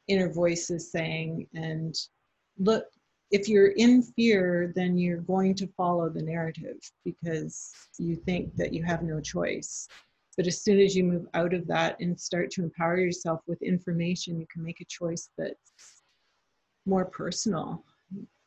inner 0.09 0.31
voice 0.31 0.69
is 0.69 0.91
saying 0.91 1.47
and 1.53 1.95
look 2.59 2.85
if 3.31 3.47
you're 3.47 3.69
in 3.69 4.01
fear 4.01 4.71
then 4.75 4.97
you're 4.97 5.17
going 5.17 5.55
to 5.55 5.67
follow 5.77 6.09
the 6.09 6.21
narrative 6.21 6.77
because 7.05 7.71
you 7.97 8.15
think 8.15 8.55
that 8.55 8.73
you 8.73 8.83
have 8.83 9.03
no 9.03 9.19
choice 9.19 9.87
but 10.37 10.47
as 10.47 10.63
soon 10.63 10.79
as 10.79 10.95
you 10.95 11.03
move 11.03 11.27
out 11.33 11.53
of 11.53 11.67
that 11.67 11.99
and 11.99 12.19
start 12.19 12.49
to 12.49 12.63
empower 12.63 12.97
yourself 12.97 13.41
with 13.47 13.61
information 13.61 14.39
you 14.39 14.47
can 14.51 14.63
make 14.63 14.81
a 14.81 14.85
choice 14.85 15.29
that's 15.37 16.01
more 16.85 17.05
personal. 17.05 17.83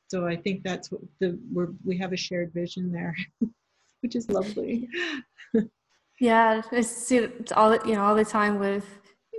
So 0.08 0.26
I 0.26 0.36
think 0.36 0.62
that's 0.62 0.90
what 0.90 1.00
the 1.20 1.38
we're 1.52 1.70
we 1.84 1.96
have 1.98 2.12
a 2.12 2.16
shared 2.16 2.52
vision 2.52 2.92
there, 2.92 3.16
which 4.00 4.16
is 4.16 4.30
lovely. 4.30 4.88
yeah, 6.20 6.62
I 6.70 6.80
see 6.82 7.18
it's 7.18 7.52
all 7.52 7.74
you 7.86 7.94
know 7.94 8.04
all 8.04 8.14
the 8.14 8.24
time 8.24 8.58
with 8.58 8.84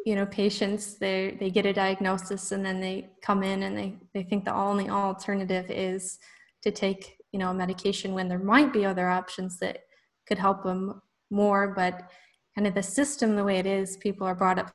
you 0.05 0.15
know 0.15 0.25
patients. 0.27 0.95
They 0.95 1.35
they 1.39 1.49
get 1.49 1.65
a 1.65 1.73
diagnosis 1.73 2.51
and 2.53 2.65
then 2.65 2.79
they 2.79 3.09
come 3.21 3.43
in 3.43 3.63
and 3.63 3.77
they 3.77 3.97
they 4.13 4.23
think 4.23 4.45
the 4.45 4.53
only 4.53 4.89
alternative 4.89 5.69
is 5.69 6.19
to 6.61 6.71
take 6.71 7.17
you 7.33 7.39
know 7.39 7.49
a 7.49 7.53
medication 7.53 8.13
when 8.13 8.29
there 8.29 8.39
might 8.39 8.71
be 8.71 8.85
other 8.85 9.09
options 9.09 9.59
that 9.59 9.79
could 10.27 10.37
help 10.37 10.63
them 10.63 11.01
more, 11.29 11.73
but 11.75 12.09
kind 12.55 12.67
of 12.67 12.73
the 12.73 12.83
system 12.83 13.35
the 13.35 13.43
way 13.43 13.57
it 13.57 13.65
is, 13.65 13.97
people 13.97 14.25
are 14.25 14.35
brought 14.35 14.59
up 14.59 14.71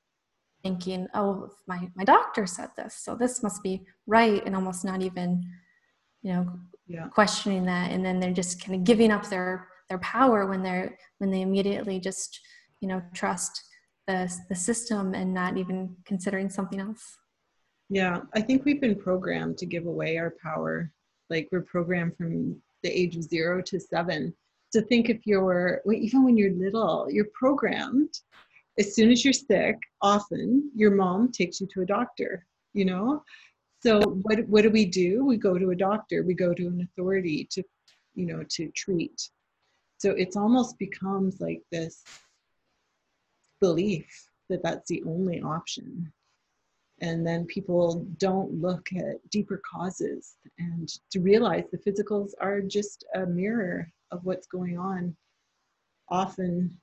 thinking, 0.63 1.07
oh, 1.15 1.49
my, 1.67 1.89
my 1.97 2.05
doctor 2.05 2.47
said 2.47 2.69
this, 2.77 2.95
so 2.95 3.15
this 3.15 3.43
must 3.43 3.63
be 3.63 3.83
right, 4.07 4.45
and 4.45 4.55
almost 4.55 4.85
not 4.85 5.01
even, 5.01 5.43
you 6.23 6.33
know, 6.33 6.47
yeah. 6.87 7.09
questioning 7.09 7.65
that. 7.65 7.91
And 7.91 8.05
then 8.05 8.21
they're 8.21 8.33
just 8.33 8.63
kind 8.63 8.75
of 8.79 8.85
giving 8.85 9.11
up 9.11 9.29
their 9.29 9.69
their 9.89 9.99
power 9.99 10.47
when 10.47 10.63
they're 10.63 10.97
when 11.19 11.33
they 11.33 11.41
immediately 11.41 11.99
just 11.99 12.39
you 12.81 12.87
know 12.87 13.03
trust 13.13 13.65
the 14.11 14.21
the 14.49 14.55
system 14.55 15.15
and 15.15 15.33
not 15.33 15.57
even 15.57 15.97
considering 16.05 16.49
something 16.51 16.81
else? 16.81 17.05
Yeah 17.89 18.17
i 18.39 18.41
think 18.41 18.65
we've 18.65 18.85
been 18.87 19.01
programmed 19.09 19.57
to 19.59 19.67
give 19.67 19.87
away 19.87 20.19
our 20.19 20.35
power. 20.43 20.93
Like 21.33 21.49
we're 21.53 21.71
programmed 21.77 22.17
from 22.17 22.33
the 22.85 22.93
age 23.01 23.15
of 23.17 23.23
zero 23.23 23.63
to 23.63 23.79
seven 23.79 24.35
to 24.75 24.81
think 24.83 25.11
if 25.11 25.21
you're 25.31 25.81
even 26.09 26.25
when 26.25 26.37
you're 26.37 26.65
little 26.67 27.09
you're 27.15 27.33
programmed. 27.43 28.13
As 28.79 28.95
soon 28.95 29.11
as 29.11 29.25
you're 29.25 29.45
sick 29.51 29.77
often 30.01 30.71
your 30.75 30.93
mom 31.03 31.33
takes 31.39 31.61
you 31.61 31.67
to 31.73 31.83
a 31.83 31.87
doctor 31.99 32.33
you 32.73 32.85
know? 32.85 33.23
So 33.83 34.01
what 34.01 34.47
what 34.49 34.63
do 34.63 34.71
we 34.71 34.85
do? 34.85 35.25
We 35.25 35.37
go 35.37 35.59
to 35.59 35.71
a 35.71 35.77
doctor. 35.77 36.23
We 36.23 36.35
go 36.35 36.53
to 36.53 36.67
an 36.67 36.81
authority 36.83 37.49
to 37.53 37.63
you 38.15 38.27
know 38.27 38.45
to 38.51 38.71
treat. 38.71 39.31
So 39.99 40.11
it's 40.13 40.37
almost 40.37 40.79
becomes 40.79 41.41
like 41.41 41.63
this 41.71 42.03
belief 43.61 44.07
that 44.49 44.63
that's 44.63 44.89
the 44.89 45.03
only 45.07 45.41
option. 45.41 46.13
And 47.01 47.27
then 47.27 47.47
people 47.47 48.07
don't 48.19 48.61
look 48.61 48.87
at 48.95 49.31
deeper 49.31 49.63
causes 49.71 50.37
and 50.59 50.89
to 51.11 51.21
realize 51.21 51.65
the 51.71 51.79
physicals 51.79 52.33
are 52.41 52.61
just 52.61 53.05
a 53.15 53.25
mirror 53.25 53.91
of 54.11 54.25
what's 54.25 54.47
going 54.47 54.79
on. 54.79 55.17
Often 56.11 56.77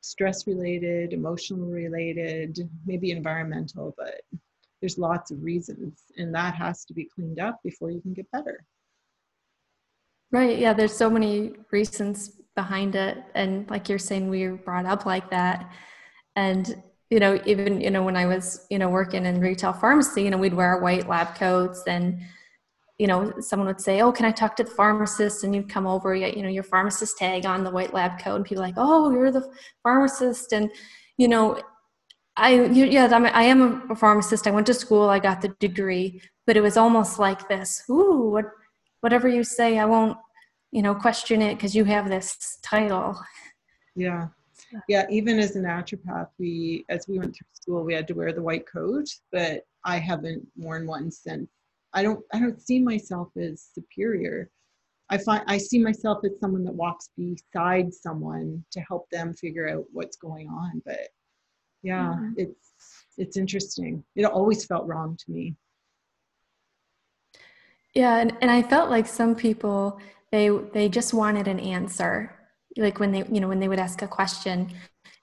stress 0.00 0.46
related 0.46 1.12
emotional 1.12 1.66
related 1.66 2.56
maybe 2.86 3.10
environmental 3.10 3.94
but 3.98 4.20
there's 4.80 4.96
lots 4.96 5.32
of 5.32 5.42
reasons. 5.42 6.04
And 6.16 6.32
that 6.34 6.54
has 6.54 6.84
to 6.84 6.94
be 6.94 7.04
cleaned 7.04 7.40
up 7.40 7.58
before 7.64 7.90
you 7.90 8.00
can 8.00 8.14
get 8.14 8.30
better. 8.30 8.64
Right. 10.30 10.58
Yeah 10.58 10.72
there's 10.72 10.96
so 10.96 11.10
many 11.10 11.52
reasons 11.70 12.37
behind 12.58 12.96
it. 12.96 13.22
And 13.36 13.70
like 13.70 13.88
you're 13.88 14.06
saying 14.10 14.28
we 14.28 14.48
were 14.48 14.56
brought 14.56 14.84
up 14.84 15.06
like 15.06 15.30
that. 15.30 15.70
And 16.34 16.82
you 17.10 17.20
know 17.20 17.40
even 17.46 17.80
you 17.80 17.90
know 17.90 18.02
when 18.02 18.18
i 18.18 18.26
was 18.26 18.66
you 18.70 18.78
know 18.78 18.90
working 18.90 19.24
in 19.24 19.40
retail 19.40 19.72
pharmacy 19.72 20.24
you 20.24 20.30
know 20.30 20.36
we'd 20.36 20.52
wear 20.52 20.76
white 20.76 21.08
lab 21.08 21.34
coats 21.36 21.82
and 21.86 22.20
you 22.98 23.06
know 23.06 23.32
someone 23.40 23.66
would 23.66 23.80
say 23.80 24.02
oh 24.02 24.12
can 24.12 24.26
i 24.26 24.30
talk 24.30 24.56
to 24.56 24.64
the 24.64 24.70
pharmacist? 24.70 25.44
And 25.44 25.54
you'd 25.54 25.70
come 25.70 25.86
over 25.86 26.14
you, 26.14 26.42
know 26.42 26.48
your 26.48 26.64
pharmacist 26.64 27.16
tag 27.16 27.46
on 27.46 27.64
the 27.64 27.70
white 27.70 27.94
lab 27.94 28.18
coat 28.22 28.36
and 28.36 28.44
people 28.44 28.62
like 28.62 28.74
oh 28.76 29.10
you're 29.10 29.30
the 29.30 29.48
pharmacist. 29.82 30.52
And 30.52 30.70
you 31.16 31.28
know 31.28 31.62
i 32.36 32.50
yeah 32.66 33.08
I'm, 33.10 33.24
I 33.26 33.44
am 33.44 33.90
a 33.90 33.96
pharmacist. 33.96 34.46
I 34.46 34.50
went 34.50 34.66
to 34.66 34.74
school 34.74 35.08
i 35.08 35.18
got 35.18 35.40
the 35.40 35.54
degree 35.60 36.20
but 36.46 36.56
it 36.56 36.60
was 36.60 36.76
almost 36.76 37.18
like 37.18 37.48
this 37.48 37.82
ooh 37.88 38.30
what 38.34 38.46
whatever 39.00 39.28
you 39.28 39.44
say 39.44 39.78
i 39.78 39.84
won't 39.84 40.18
you 40.70 40.82
know 40.82 40.94
question 40.94 41.42
it 41.42 41.54
because 41.54 41.74
you 41.74 41.84
have 41.84 42.08
this 42.08 42.58
title. 42.62 43.18
Yeah. 43.94 44.28
Yeah 44.88 45.06
even 45.10 45.38
as 45.38 45.56
a 45.56 45.60
naturopath 45.60 46.28
we 46.38 46.84
as 46.88 47.06
we 47.08 47.18
went 47.18 47.34
through 47.34 47.46
school 47.52 47.84
we 47.84 47.94
had 47.94 48.06
to 48.08 48.14
wear 48.14 48.32
the 48.32 48.42
white 48.42 48.66
coat 48.70 49.06
but 49.32 49.62
i 49.84 49.98
haven't 49.98 50.46
worn 50.56 50.86
one 50.86 51.10
since. 51.10 51.48
I 51.94 52.02
don't 52.02 52.20
i 52.32 52.38
don't 52.38 52.60
see 52.60 52.80
myself 52.80 53.28
as 53.36 53.66
superior. 53.74 54.50
I 55.10 55.18
find 55.18 55.42
i 55.46 55.56
see 55.58 55.78
myself 55.78 56.18
as 56.24 56.38
someone 56.40 56.64
that 56.64 56.74
walks 56.74 57.10
beside 57.16 57.94
someone 57.94 58.64
to 58.72 58.80
help 58.80 59.08
them 59.10 59.32
figure 59.34 59.68
out 59.68 59.84
what's 59.92 60.16
going 60.16 60.48
on 60.48 60.82
but 60.84 61.08
yeah 61.82 62.14
mm-hmm. 62.14 62.32
it's 62.36 62.68
it's 63.16 63.36
interesting. 63.36 64.04
It 64.14 64.24
always 64.24 64.64
felt 64.64 64.86
wrong 64.86 65.16
to 65.16 65.30
me. 65.32 65.56
Yeah 67.94 68.18
and, 68.18 68.32
and 68.42 68.50
i 68.50 68.62
felt 68.62 68.90
like 68.90 69.06
some 69.06 69.34
people 69.34 69.98
they 70.32 70.48
they 70.48 70.88
just 70.88 71.14
wanted 71.14 71.48
an 71.48 71.60
answer 71.60 72.34
like 72.76 73.00
when 73.00 73.12
they 73.12 73.24
you 73.30 73.40
know 73.40 73.48
when 73.48 73.60
they 73.60 73.68
would 73.68 73.78
ask 73.78 74.02
a 74.02 74.08
question. 74.08 74.72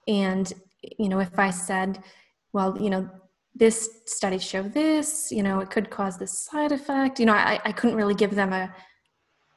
And 0.08 0.52
you 0.98 1.08
know 1.08 1.20
if 1.20 1.38
i 1.38 1.50
said 1.50 2.02
well 2.52 2.76
you 2.80 2.90
know 2.90 3.08
this 3.54 3.88
study 4.06 4.38
show 4.38 4.62
this 4.62 5.30
you 5.30 5.42
know 5.42 5.60
it 5.60 5.70
could 5.70 5.90
cause 5.90 6.18
this 6.18 6.38
side 6.38 6.72
effect 6.72 7.18
you 7.18 7.26
know 7.26 7.32
i, 7.32 7.60
I 7.64 7.72
couldn't 7.72 7.96
really 7.96 8.14
give 8.14 8.34
them 8.34 8.52
a 8.52 8.74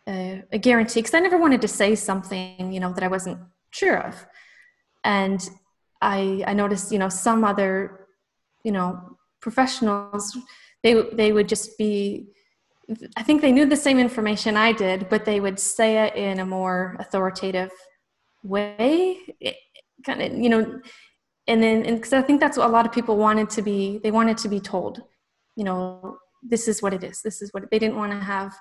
a, 0.07 0.43
a 0.51 0.57
guarantee 0.57 1.01
because 1.01 1.13
i 1.13 1.19
never 1.19 1.37
wanted 1.37 1.61
to 1.61 1.67
say 1.67 1.95
something 1.95 2.71
you 2.71 2.79
know 2.79 2.93
that 2.93 3.03
i 3.03 3.07
wasn't 3.07 3.39
sure 3.71 3.97
of. 3.97 4.25
And 5.03 5.47
i 6.01 6.43
i 6.47 6.53
noticed 6.53 6.91
you 6.91 6.99
know 6.99 7.09
some 7.09 7.43
other 7.43 8.07
you 8.63 8.71
know 8.71 9.17
professionals 9.41 10.37
they 10.83 10.93
they 11.13 11.31
would 11.31 11.47
just 11.47 11.77
be 11.77 12.29
I 13.15 13.23
think 13.23 13.41
they 13.41 13.51
knew 13.51 13.65
the 13.65 13.75
same 13.75 13.99
information 13.99 14.57
I 14.57 14.71
did, 14.71 15.09
but 15.09 15.25
they 15.25 15.39
would 15.39 15.59
say 15.59 16.07
it 16.07 16.15
in 16.15 16.39
a 16.39 16.45
more 16.45 16.95
authoritative 16.99 17.71
way. 18.43 19.17
Kind 20.05 20.21
of, 20.21 20.33
you 20.33 20.49
know, 20.49 20.81
and 21.47 21.61
then 21.61 21.83
because 21.83 22.13
I 22.13 22.21
think 22.21 22.39
that's 22.39 22.57
what 22.57 22.67
a 22.67 22.71
lot 22.71 22.85
of 22.85 22.91
people 22.91 23.17
wanted 23.17 23.49
to 23.51 23.61
be. 23.61 23.99
They 24.03 24.11
wanted 24.11 24.37
to 24.39 24.49
be 24.49 24.59
told, 24.59 25.03
you 25.55 25.63
know, 25.63 26.17
this 26.41 26.67
is 26.67 26.81
what 26.81 26.93
it 26.93 27.03
is. 27.03 27.21
This 27.21 27.41
is 27.41 27.51
what 27.53 27.69
they 27.69 27.79
didn't 27.79 27.97
want 27.97 28.11
to 28.11 28.19
have, 28.19 28.55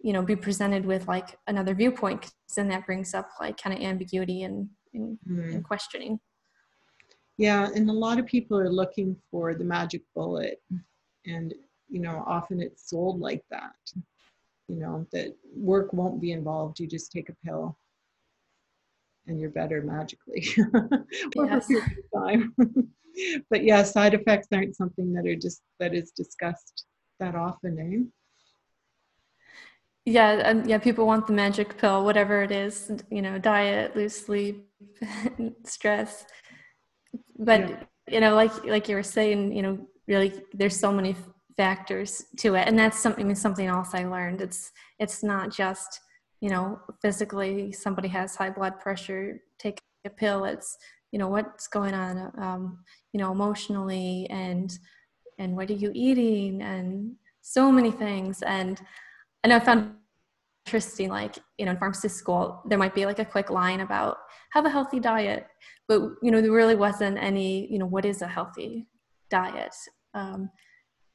you 0.00 0.12
know, 0.12 0.22
be 0.22 0.36
presented 0.36 0.84
with 0.84 1.06
like 1.08 1.38
another 1.46 1.74
viewpoint. 1.74 2.22
Because 2.22 2.34
then 2.56 2.68
that 2.68 2.84
brings 2.84 3.14
up 3.14 3.28
like 3.40 3.60
kind 3.62 3.76
of 3.76 3.82
ambiguity 3.82 4.42
and, 4.42 4.68
and, 4.92 5.18
mm. 5.28 5.54
and 5.54 5.64
questioning. 5.64 6.18
Yeah, 7.38 7.70
and 7.74 7.88
a 7.88 7.92
lot 7.92 8.18
of 8.18 8.26
people 8.26 8.58
are 8.58 8.70
looking 8.70 9.16
for 9.30 9.54
the 9.54 9.64
magic 9.64 10.02
bullet, 10.14 10.60
and 11.24 11.54
you 11.92 12.00
know, 12.00 12.24
often 12.26 12.60
it's 12.60 12.88
sold 12.88 13.20
like 13.20 13.44
that. 13.50 13.76
You 14.68 14.76
know, 14.76 15.06
that 15.12 15.36
work 15.54 15.92
won't 15.92 16.20
be 16.20 16.32
involved. 16.32 16.80
You 16.80 16.86
just 16.86 17.12
take 17.12 17.28
a 17.28 17.36
pill 17.44 17.76
and 19.26 19.38
you're 19.38 19.50
better 19.50 19.82
magically 19.82 20.44
yes. 21.36 21.68
time. 22.16 22.54
but 23.50 23.62
yeah, 23.62 23.82
side 23.82 24.14
effects 24.14 24.48
aren't 24.52 24.74
something 24.74 25.12
that 25.12 25.26
are 25.26 25.36
just 25.36 25.60
that 25.78 25.94
is 25.94 26.10
discussed 26.12 26.86
that 27.20 27.34
often, 27.34 27.78
eh? 27.78 28.08
Yeah, 30.04 30.50
and 30.50 30.68
yeah, 30.68 30.78
people 30.78 31.06
want 31.06 31.26
the 31.26 31.32
magic 31.32 31.78
pill, 31.78 32.04
whatever 32.04 32.42
it 32.42 32.50
is, 32.50 32.90
you 33.10 33.22
know, 33.22 33.38
diet, 33.38 33.94
lose 33.94 34.16
sleep, 34.16 34.66
stress. 35.64 36.24
But 37.38 37.68
yeah. 37.68 37.76
you 38.08 38.20
know, 38.20 38.34
like 38.34 38.64
like 38.64 38.88
you 38.88 38.96
were 38.96 39.04
saying, 39.04 39.52
you 39.52 39.62
know, 39.62 39.86
really 40.08 40.32
there's 40.52 40.78
so 40.78 40.92
many 40.92 41.14
factors 41.56 42.24
to 42.38 42.54
it. 42.54 42.68
And 42.68 42.78
that's 42.78 42.98
something 42.98 43.34
something 43.34 43.66
else 43.66 43.94
i 43.94 44.04
learned. 44.04 44.40
It's 44.40 44.72
it's 44.98 45.22
not 45.22 45.50
just 45.50 46.00
you 46.40 46.50
know 46.50 46.80
physically 47.00 47.72
somebody 47.72 48.08
has 48.08 48.34
high 48.34 48.50
blood 48.50 48.80
pressure 48.80 49.40
take 49.58 49.80
a 50.04 50.10
pill. 50.10 50.44
It's 50.44 50.76
you 51.10 51.18
know 51.18 51.28
what's 51.28 51.68
going 51.68 51.94
on 51.94 52.32
um, 52.38 52.84
you 53.12 53.18
know 53.20 53.32
emotionally 53.32 54.26
and 54.30 54.76
and 55.38 55.56
what 55.56 55.70
are 55.70 55.74
you 55.74 55.90
eating 55.94 56.62
and 56.62 57.14
so 57.40 57.70
many 57.72 57.90
things. 57.90 58.42
And 58.42 58.80
and 59.44 59.52
i 59.52 59.58
found 59.58 59.94
interesting 60.66 61.08
like 61.08 61.36
you 61.58 61.64
know 61.64 61.72
in 61.72 61.76
pharmacy 61.76 62.06
school 62.06 62.62
there 62.66 62.78
might 62.78 62.94
be 62.94 63.04
like 63.04 63.18
a 63.18 63.24
quick 63.24 63.50
line 63.50 63.80
about 63.80 64.18
have 64.52 64.64
a 64.64 64.70
healthy 64.70 65.00
diet 65.00 65.48
but 65.88 66.00
you 66.22 66.30
know 66.30 66.40
there 66.40 66.52
really 66.52 66.76
wasn't 66.76 67.18
any 67.18 67.66
you 67.66 67.80
know 67.80 67.86
what 67.86 68.04
is 68.04 68.22
a 68.22 68.28
healthy 68.28 68.86
diet? 69.32 69.74
Um, 70.14 70.50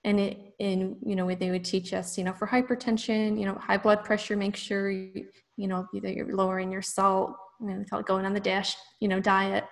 and 0.07 0.21
it 0.21 0.37
in 0.59 0.95
you 1.05 1.15
know 1.15 1.29
they 1.35 1.51
would 1.51 1.65
teach 1.65 1.93
us 1.93 2.17
you 2.17 2.23
know 2.23 2.33
for 2.33 2.47
hypertension 2.47 3.37
you 3.37 3.45
know 3.45 3.55
high 3.55 3.77
blood 3.77 4.03
pressure 4.03 4.35
make 4.35 4.55
sure 4.55 4.89
you, 4.89 5.25
you 5.57 5.67
know 5.67 5.85
either 5.93 6.09
you're 6.09 6.33
lowering 6.33 6.71
your 6.71 6.81
salt 6.81 7.35
you 7.59 7.67
know, 7.67 7.77
they 7.77 7.83
call 7.83 7.99
it 7.99 8.05
going 8.05 8.25
on 8.25 8.33
the 8.33 8.39
dash 8.39 8.75
you 8.99 9.07
know 9.07 9.19
diet. 9.19 9.65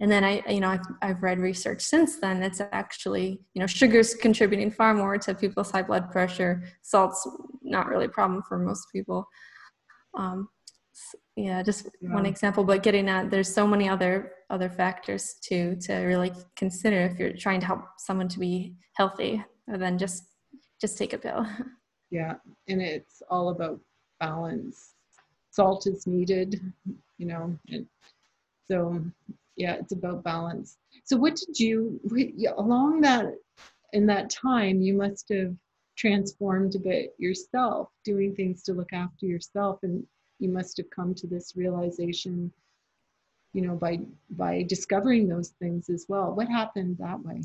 And 0.00 0.10
then 0.10 0.24
i 0.24 0.42
you 0.48 0.60
know 0.60 0.70
I've, 0.70 0.86
I've 1.02 1.22
read 1.22 1.38
research 1.38 1.82
since 1.82 2.18
then 2.18 2.40
that's 2.40 2.60
actually 2.72 3.40
you 3.54 3.60
know 3.60 3.66
sugars 3.66 4.14
contributing 4.14 4.70
far 4.70 4.94
more 4.94 5.18
to 5.18 5.34
people's 5.34 5.70
high 5.70 5.82
blood 5.82 6.10
pressure. 6.10 6.64
Salt's 6.82 7.28
not 7.62 7.86
really 7.86 8.06
a 8.06 8.08
problem 8.08 8.42
for 8.48 8.58
most 8.58 8.86
people. 8.90 9.28
Um, 10.18 10.48
yeah 11.36 11.60
just 11.62 11.88
yeah. 12.00 12.14
one 12.14 12.24
example 12.24 12.62
but 12.62 12.84
getting 12.84 13.08
at 13.08 13.28
there's 13.28 13.52
so 13.52 13.66
many 13.66 13.88
other 13.88 14.30
other 14.50 14.70
factors 14.70 15.34
too 15.42 15.76
to 15.80 15.92
really 15.92 16.32
consider 16.54 17.00
if 17.00 17.18
you're 17.18 17.32
trying 17.32 17.58
to 17.58 17.66
help 17.66 17.80
someone 17.98 18.28
to 18.28 18.38
be 18.38 18.76
healthy 18.92 19.42
and 19.68 19.80
then 19.80 19.98
just 19.98 20.24
just 20.80 20.98
take 20.98 21.12
a 21.12 21.18
pill. 21.18 21.46
Yeah 22.10 22.34
and 22.68 22.80
it's 22.80 23.22
all 23.28 23.48
about 23.48 23.80
balance. 24.20 24.94
Salt 25.50 25.86
is 25.86 26.06
needed 26.06 26.60
you 27.18 27.26
know 27.26 27.56
and 27.70 27.86
so 28.68 29.04
yeah 29.56 29.74
it's 29.74 29.92
about 29.92 30.22
balance. 30.22 30.76
So 31.04 31.16
what 31.16 31.36
did 31.36 31.58
you 31.58 32.00
along 32.56 33.00
that 33.02 33.34
in 33.92 34.06
that 34.06 34.30
time 34.30 34.80
you 34.80 34.94
must 34.94 35.28
have 35.30 35.54
transformed 35.96 36.74
a 36.74 36.78
bit 36.80 37.14
yourself 37.18 37.88
doing 38.04 38.34
things 38.34 38.62
to 38.64 38.74
look 38.74 38.92
after 38.92 39.26
yourself 39.26 39.78
and 39.82 40.04
you 40.40 40.48
must 40.48 40.76
have 40.76 40.90
come 40.90 41.14
to 41.14 41.28
this 41.28 41.52
realization 41.54 42.52
you 43.52 43.62
know 43.62 43.76
by 43.76 44.00
by 44.30 44.64
discovering 44.64 45.28
those 45.28 45.50
things 45.60 45.88
as 45.88 46.06
well. 46.08 46.34
What 46.34 46.48
happened 46.48 46.98
that 46.98 47.24
way 47.24 47.42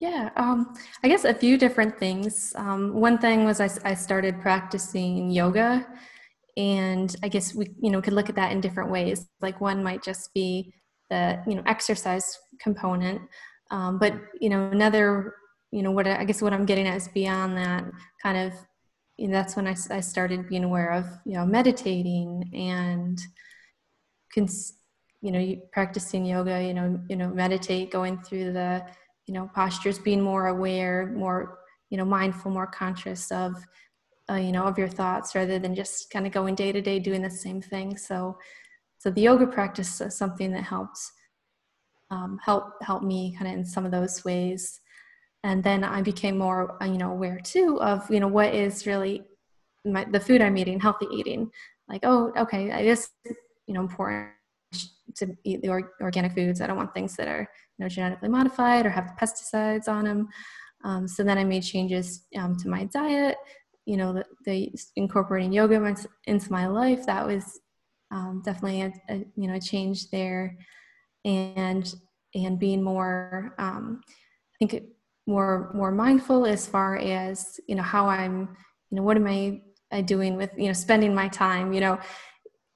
yeah, 0.00 0.30
um, 0.36 0.74
I 1.02 1.08
guess 1.08 1.24
a 1.24 1.34
few 1.34 1.58
different 1.58 1.98
things. 1.98 2.52
Um, 2.56 2.94
one 2.94 3.18
thing 3.18 3.44
was 3.44 3.60
I, 3.60 3.68
I, 3.84 3.94
started 3.94 4.40
practicing 4.40 5.30
yoga, 5.30 5.86
and 6.56 7.14
i 7.22 7.28
guess 7.28 7.54
we 7.54 7.66
you 7.80 7.90
know 7.90 8.00
could 8.00 8.12
look 8.12 8.28
at 8.28 8.34
that 8.34 8.52
in 8.52 8.60
different 8.60 8.90
ways 8.90 9.26
like 9.40 9.60
one 9.60 9.82
might 9.82 10.02
just 10.02 10.32
be 10.34 10.72
the 11.10 11.42
you 11.46 11.54
know 11.54 11.62
exercise 11.66 12.38
component 12.60 13.20
um, 13.70 13.98
but 13.98 14.14
you 14.40 14.48
know 14.48 14.70
another 14.70 15.34
you 15.70 15.82
know 15.82 15.90
what 15.90 16.06
i 16.06 16.24
guess 16.24 16.40
what 16.40 16.52
i'm 16.52 16.64
getting 16.64 16.86
at 16.86 16.96
is 16.96 17.08
beyond 17.08 17.56
that 17.56 17.84
kind 18.22 18.38
of 18.38 18.52
you 19.18 19.28
know, 19.28 19.32
that's 19.32 19.56
when 19.56 19.66
I, 19.66 19.74
I 19.90 20.00
started 20.00 20.48
being 20.48 20.64
aware 20.64 20.92
of 20.92 21.06
you 21.24 21.34
know 21.34 21.44
meditating 21.44 22.50
and 22.54 23.18
cons- 24.34 24.78
you 25.20 25.32
know 25.32 25.56
practicing 25.72 26.24
yoga 26.24 26.62
you 26.62 26.74
know 26.74 27.00
you 27.08 27.16
know 27.16 27.28
meditate 27.28 27.90
going 27.90 28.22
through 28.22 28.52
the 28.52 28.84
you 29.26 29.34
know 29.34 29.50
postures 29.54 29.98
being 29.98 30.22
more 30.22 30.46
aware 30.46 31.12
more 31.14 31.58
you 31.90 31.96
know 31.96 32.04
mindful 32.04 32.50
more 32.50 32.66
conscious 32.66 33.30
of 33.30 33.54
uh, 34.30 34.34
you 34.34 34.52
know 34.52 34.64
of 34.64 34.78
your 34.78 34.88
thoughts 34.88 35.34
rather 35.34 35.58
than 35.58 35.74
just 35.74 36.10
kind 36.10 36.26
of 36.26 36.32
going 36.32 36.54
day 36.54 36.72
to 36.72 36.80
day 36.80 36.98
doing 36.98 37.22
the 37.22 37.30
same 37.30 37.60
thing. 37.60 37.96
So 37.96 38.36
so 38.98 39.10
the 39.10 39.22
yoga 39.22 39.46
practice 39.46 40.00
is 40.00 40.16
something 40.16 40.50
that 40.52 40.64
helps 40.64 41.12
um, 42.10 42.38
help 42.44 42.72
help 42.82 43.02
me 43.02 43.36
kind 43.38 43.50
of 43.52 43.58
in 43.58 43.64
some 43.64 43.84
of 43.84 43.92
those 43.92 44.24
ways. 44.24 44.80
And 45.44 45.62
then 45.62 45.84
i 45.84 46.02
became 46.02 46.38
more 46.38 46.82
uh, 46.82 46.86
you 46.86 46.98
know 46.98 47.12
aware 47.12 47.38
too 47.38 47.80
of 47.80 48.10
you 48.10 48.20
know 48.20 48.28
what 48.28 48.52
is 48.54 48.86
really 48.86 49.22
my, 49.84 50.04
the 50.04 50.18
food 50.18 50.40
i'm 50.42 50.56
eating 50.56 50.80
healthy 50.80 51.06
eating. 51.12 51.50
Like 51.88 52.00
oh 52.02 52.32
okay 52.36 52.70
it 52.70 52.86
is 52.86 53.10
you 53.66 53.74
know 53.74 53.80
important 53.80 54.35
to 55.16 55.36
eat 55.44 55.62
the 55.62 55.68
or- 55.68 55.92
organic 56.00 56.32
foods. 56.32 56.60
I 56.60 56.66
don't 56.66 56.76
want 56.76 56.94
things 56.94 57.16
that 57.16 57.28
are 57.28 57.48
you 57.78 57.84
know 57.84 57.88
genetically 57.88 58.28
modified 58.28 58.86
or 58.86 58.90
have 58.90 59.16
pesticides 59.20 59.88
on 59.88 60.04
them 60.04 60.28
um, 60.84 61.06
so 61.06 61.22
then 61.22 61.36
i 61.36 61.44
made 61.44 61.62
changes 61.62 62.26
um, 62.36 62.56
to 62.56 62.68
my 62.68 62.84
diet 62.84 63.36
you 63.86 63.96
know 63.96 64.12
the, 64.12 64.24
the 64.44 64.74
incorporating 64.96 65.52
yoga 65.52 65.96
into 66.26 66.52
my 66.52 66.66
life. 66.66 67.06
That 67.06 67.26
was 67.26 67.60
um, 68.10 68.42
definitely 68.44 68.82
a, 68.82 68.92
a, 69.08 69.24
you 69.36 69.48
know 69.48 69.54
a 69.54 69.60
change 69.60 70.10
there. 70.10 70.58
And 71.24 71.92
and 72.34 72.58
being 72.58 72.82
more 72.82 73.54
um, 73.58 74.02
i 74.06 74.66
think 74.66 74.84
more 75.26 75.72
more 75.74 75.90
mindful 75.90 76.44
as 76.46 76.66
far 76.66 76.98
as 76.98 77.58
you 77.66 77.74
know 77.74 77.82
how 77.82 78.06
i'm 78.06 78.56
you 78.90 78.96
know 78.96 79.02
what 79.02 79.16
am 79.16 79.26
i, 79.26 79.60
I 79.90 80.02
doing 80.02 80.36
with 80.36 80.50
you 80.56 80.66
know 80.66 80.72
spending 80.72 81.14
my 81.14 81.28
time 81.28 81.72
you 81.72 81.80
know. 81.80 81.98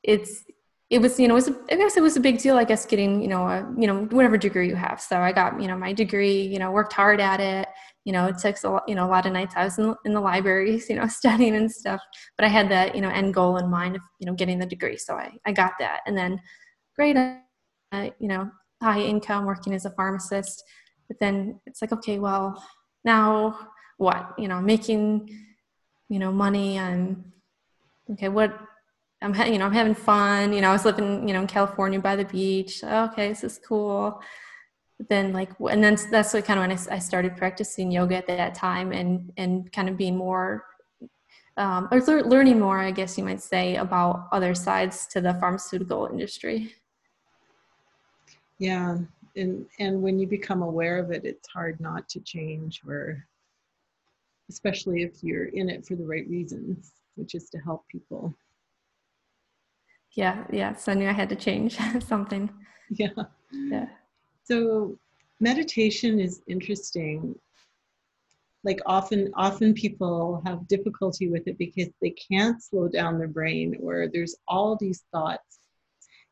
It's 0.02 0.44
it 0.90 1.00
was 1.00 1.20
you 1.20 1.28
know 1.28 1.34
it 1.34 1.46
was 1.46 1.48
a, 1.48 1.56
I 1.70 1.76
guess 1.76 1.96
it 1.96 2.02
was 2.02 2.16
a 2.16 2.20
big 2.20 2.38
deal 2.38 2.56
I 2.56 2.64
guess 2.64 2.84
getting 2.84 3.22
you 3.22 3.28
know 3.28 3.46
a 3.46 3.74
you 3.78 3.86
know 3.86 4.04
whatever 4.06 4.36
degree 4.36 4.68
you 4.68 4.74
have 4.74 5.00
so 5.00 5.18
I 5.18 5.32
got 5.32 5.60
you 5.60 5.68
know 5.68 5.78
my 5.78 5.92
degree 5.92 6.42
you 6.42 6.58
know 6.58 6.72
worked 6.72 6.92
hard 6.92 7.20
at 7.20 7.40
it 7.40 7.68
you 8.04 8.12
know 8.12 8.26
it 8.26 8.38
took 8.38 8.56
a 8.64 8.68
lot, 8.68 8.82
you 8.88 8.96
know 8.96 9.06
a 9.06 9.08
lot 9.08 9.24
of 9.24 9.32
nights 9.32 9.54
I 9.56 9.64
was 9.64 9.78
in, 9.78 9.94
in 10.04 10.12
the 10.12 10.20
libraries 10.20 10.90
you 10.90 10.96
know 10.96 11.06
studying 11.06 11.54
and 11.54 11.70
stuff 11.70 12.00
but 12.36 12.44
I 12.44 12.48
had 12.48 12.68
that 12.70 12.94
you 12.94 13.00
know 13.00 13.08
end 13.08 13.32
goal 13.32 13.56
in 13.58 13.70
mind 13.70 13.96
of 13.96 14.02
you 14.18 14.26
know 14.26 14.34
getting 14.34 14.58
the 14.58 14.66
degree 14.66 14.96
so 14.96 15.14
I 15.14 15.32
I 15.46 15.52
got 15.52 15.74
that 15.78 16.00
and 16.06 16.18
then 16.18 16.40
great 16.96 17.16
uh, 17.16 18.10
you 18.18 18.28
know 18.28 18.50
high 18.82 19.00
income 19.00 19.46
working 19.46 19.74
as 19.74 19.84
a 19.84 19.90
pharmacist 19.90 20.64
but 21.06 21.18
then 21.20 21.60
it's 21.66 21.80
like 21.80 21.92
okay 21.92 22.18
well 22.18 22.62
now 23.04 23.68
what 23.98 24.34
you 24.38 24.48
know 24.48 24.60
making 24.60 25.30
you 26.08 26.18
know 26.18 26.32
money 26.32 26.78
and 26.78 27.22
okay 28.10 28.28
what 28.28 28.58
i'm 29.22 29.34
you 29.52 29.58
know 29.58 29.66
i'm 29.66 29.72
having 29.72 29.94
fun 29.94 30.52
you 30.52 30.60
know 30.60 30.68
i 30.70 30.72
was 30.72 30.84
living 30.84 31.26
you 31.26 31.34
know 31.34 31.40
in 31.40 31.46
california 31.46 31.98
by 31.98 32.16
the 32.16 32.24
beach 32.24 32.82
okay 32.84 33.28
this 33.28 33.44
is 33.44 33.58
cool. 33.66 34.22
Then 35.08 35.32
like 35.32 35.50
and 35.60 35.82
then 35.82 35.96
that's 36.10 36.34
what 36.34 36.44
kind 36.44 36.60
of 36.60 36.68
when 36.68 36.76
I, 36.76 36.96
I 36.96 36.98
started 36.98 37.34
practicing 37.34 37.90
yoga 37.90 38.16
at 38.16 38.26
that 38.26 38.54
time 38.54 38.92
and 38.92 39.32
and 39.38 39.72
kind 39.72 39.88
of 39.88 39.96
being 39.96 40.14
more 40.14 40.66
um, 41.56 41.88
or 41.90 42.00
learning 42.02 42.58
more 42.60 42.78
i 42.80 42.90
guess 42.90 43.16
you 43.16 43.24
might 43.24 43.40
say 43.40 43.76
about 43.76 44.28
other 44.30 44.54
sides 44.54 45.06
to 45.12 45.22
the 45.22 45.32
pharmaceutical 45.34 46.06
industry. 46.12 46.74
Yeah 48.58 48.98
and 49.36 49.66
and 49.78 50.02
when 50.02 50.18
you 50.18 50.26
become 50.26 50.62
aware 50.62 50.98
of 50.98 51.10
it 51.10 51.24
it's 51.24 51.48
hard 51.48 51.80
not 51.80 52.08
to 52.08 52.20
change 52.20 52.82
or 52.86 53.26
especially 54.48 55.02
if 55.02 55.22
you're 55.22 55.46
in 55.46 55.68
it 55.68 55.86
for 55.86 55.94
the 55.94 56.04
right 56.04 56.28
reasons 56.28 56.92
which 57.14 57.34
is 57.34 57.48
to 57.50 57.58
help 57.58 57.86
people 57.88 58.34
yeah 60.16 60.44
yeah 60.52 60.74
so 60.74 60.92
i 60.92 60.94
knew 60.94 61.08
i 61.08 61.12
had 61.12 61.28
to 61.28 61.36
change 61.36 61.78
something. 62.06 62.50
Yeah. 62.90 63.08
Yeah. 63.52 63.86
So 64.44 64.98
meditation 65.38 66.18
is 66.18 66.42
interesting. 66.48 67.36
Like 68.64 68.80
often 68.84 69.30
often 69.34 69.72
people 69.72 70.42
have 70.44 70.68
difficulty 70.68 71.28
with 71.28 71.46
it 71.46 71.56
because 71.56 71.88
they 72.02 72.10
can't 72.10 72.62
slow 72.62 72.88
down 72.88 73.18
their 73.18 73.28
brain 73.28 73.76
or 73.80 74.08
there's 74.12 74.36
all 74.48 74.76
these 74.76 75.04
thoughts. 75.12 75.60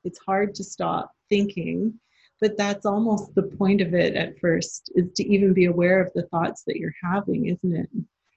It's 0.04 0.18
hard 0.26 0.54
to 0.56 0.64
stop 0.64 1.12
thinking 1.28 1.98
but 2.40 2.56
that's 2.56 2.86
almost 2.86 3.34
the 3.34 3.42
point 3.42 3.80
of 3.80 3.94
it 3.94 4.14
at 4.14 4.38
first 4.38 4.92
is 4.94 5.12
to 5.16 5.24
even 5.24 5.52
be 5.52 5.64
aware 5.64 6.00
of 6.00 6.12
the 6.14 6.22
thoughts 6.28 6.62
that 6.66 6.76
you're 6.76 6.94
having 7.02 7.46
isn't 7.46 7.76
it? 7.76 7.88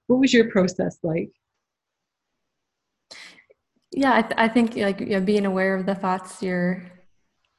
What 0.08 0.20
was 0.20 0.34
your 0.34 0.50
process 0.50 0.98
like 1.04 1.32
yeah 3.92 4.16
i, 4.16 4.22
th- 4.22 4.34
I 4.38 4.48
think 4.48 4.76
like 4.76 5.00
you 5.00 5.08
know, 5.08 5.22
being 5.22 5.46
aware 5.46 5.76
of 5.76 5.86
the 5.86 5.96
thoughts 5.96 6.42
you're 6.42 6.84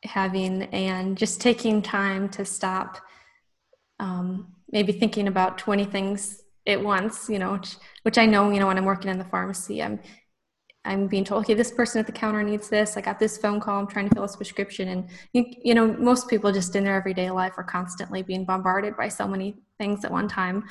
having 0.04 0.62
and 0.64 1.16
just 1.16 1.40
taking 1.40 1.82
time 1.82 2.28
to 2.30 2.44
stop 2.44 2.98
um, 4.00 4.54
maybe 4.70 4.92
thinking 4.92 5.28
about 5.28 5.58
20 5.58 5.84
things 5.84 6.42
at 6.66 6.82
once 6.82 7.28
you 7.28 7.38
know 7.38 7.52
which, 7.52 7.76
which 8.02 8.18
i 8.18 8.26
know 8.26 8.50
you 8.50 8.58
know 8.58 8.66
when 8.66 8.78
i'm 8.78 8.84
working 8.84 9.10
in 9.10 9.18
the 9.18 9.24
pharmacy 9.24 9.82
i'm 9.82 10.00
I'm 10.84 11.06
being 11.06 11.24
told, 11.24 11.44
okay, 11.44 11.54
this 11.54 11.70
person 11.70 12.00
at 12.00 12.06
the 12.06 12.12
counter 12.12 12.42
needs 12.42 12.68
this. 12.68 12.96
I 12.96 13.00
got 13.02 13.20
this 13.20 13.38
phone 13.38 13.60
call. 13.60 13.78
I'm 13.78 13.86
trying 13.86 14.08
to 14.08 14.14
fill 14.14 14.26
this 14.26 14.34
prescription. 14.34 14.88
And, 14.88 15.08
you, 15.32 15.44
you 15.62 15.74
know, 15.74 15.86
most 15.86 16.28
people 16.28 16.50
just 16.50 16.74
in 16.74 16.82
their 16.82 16.96
everyday 16.96 17.30
life 17.30 17.54
are 17.56 17.64
constantly 17.64 18.22
being 18.22 18.44
bombarded 18.44 18.96
by 18.96 19.08
so 19.08 19.28
many 19.28 19.56
things 19.78 20.04
at 20.04 20.10
one 20.10 20.26
time. 20.26 20.64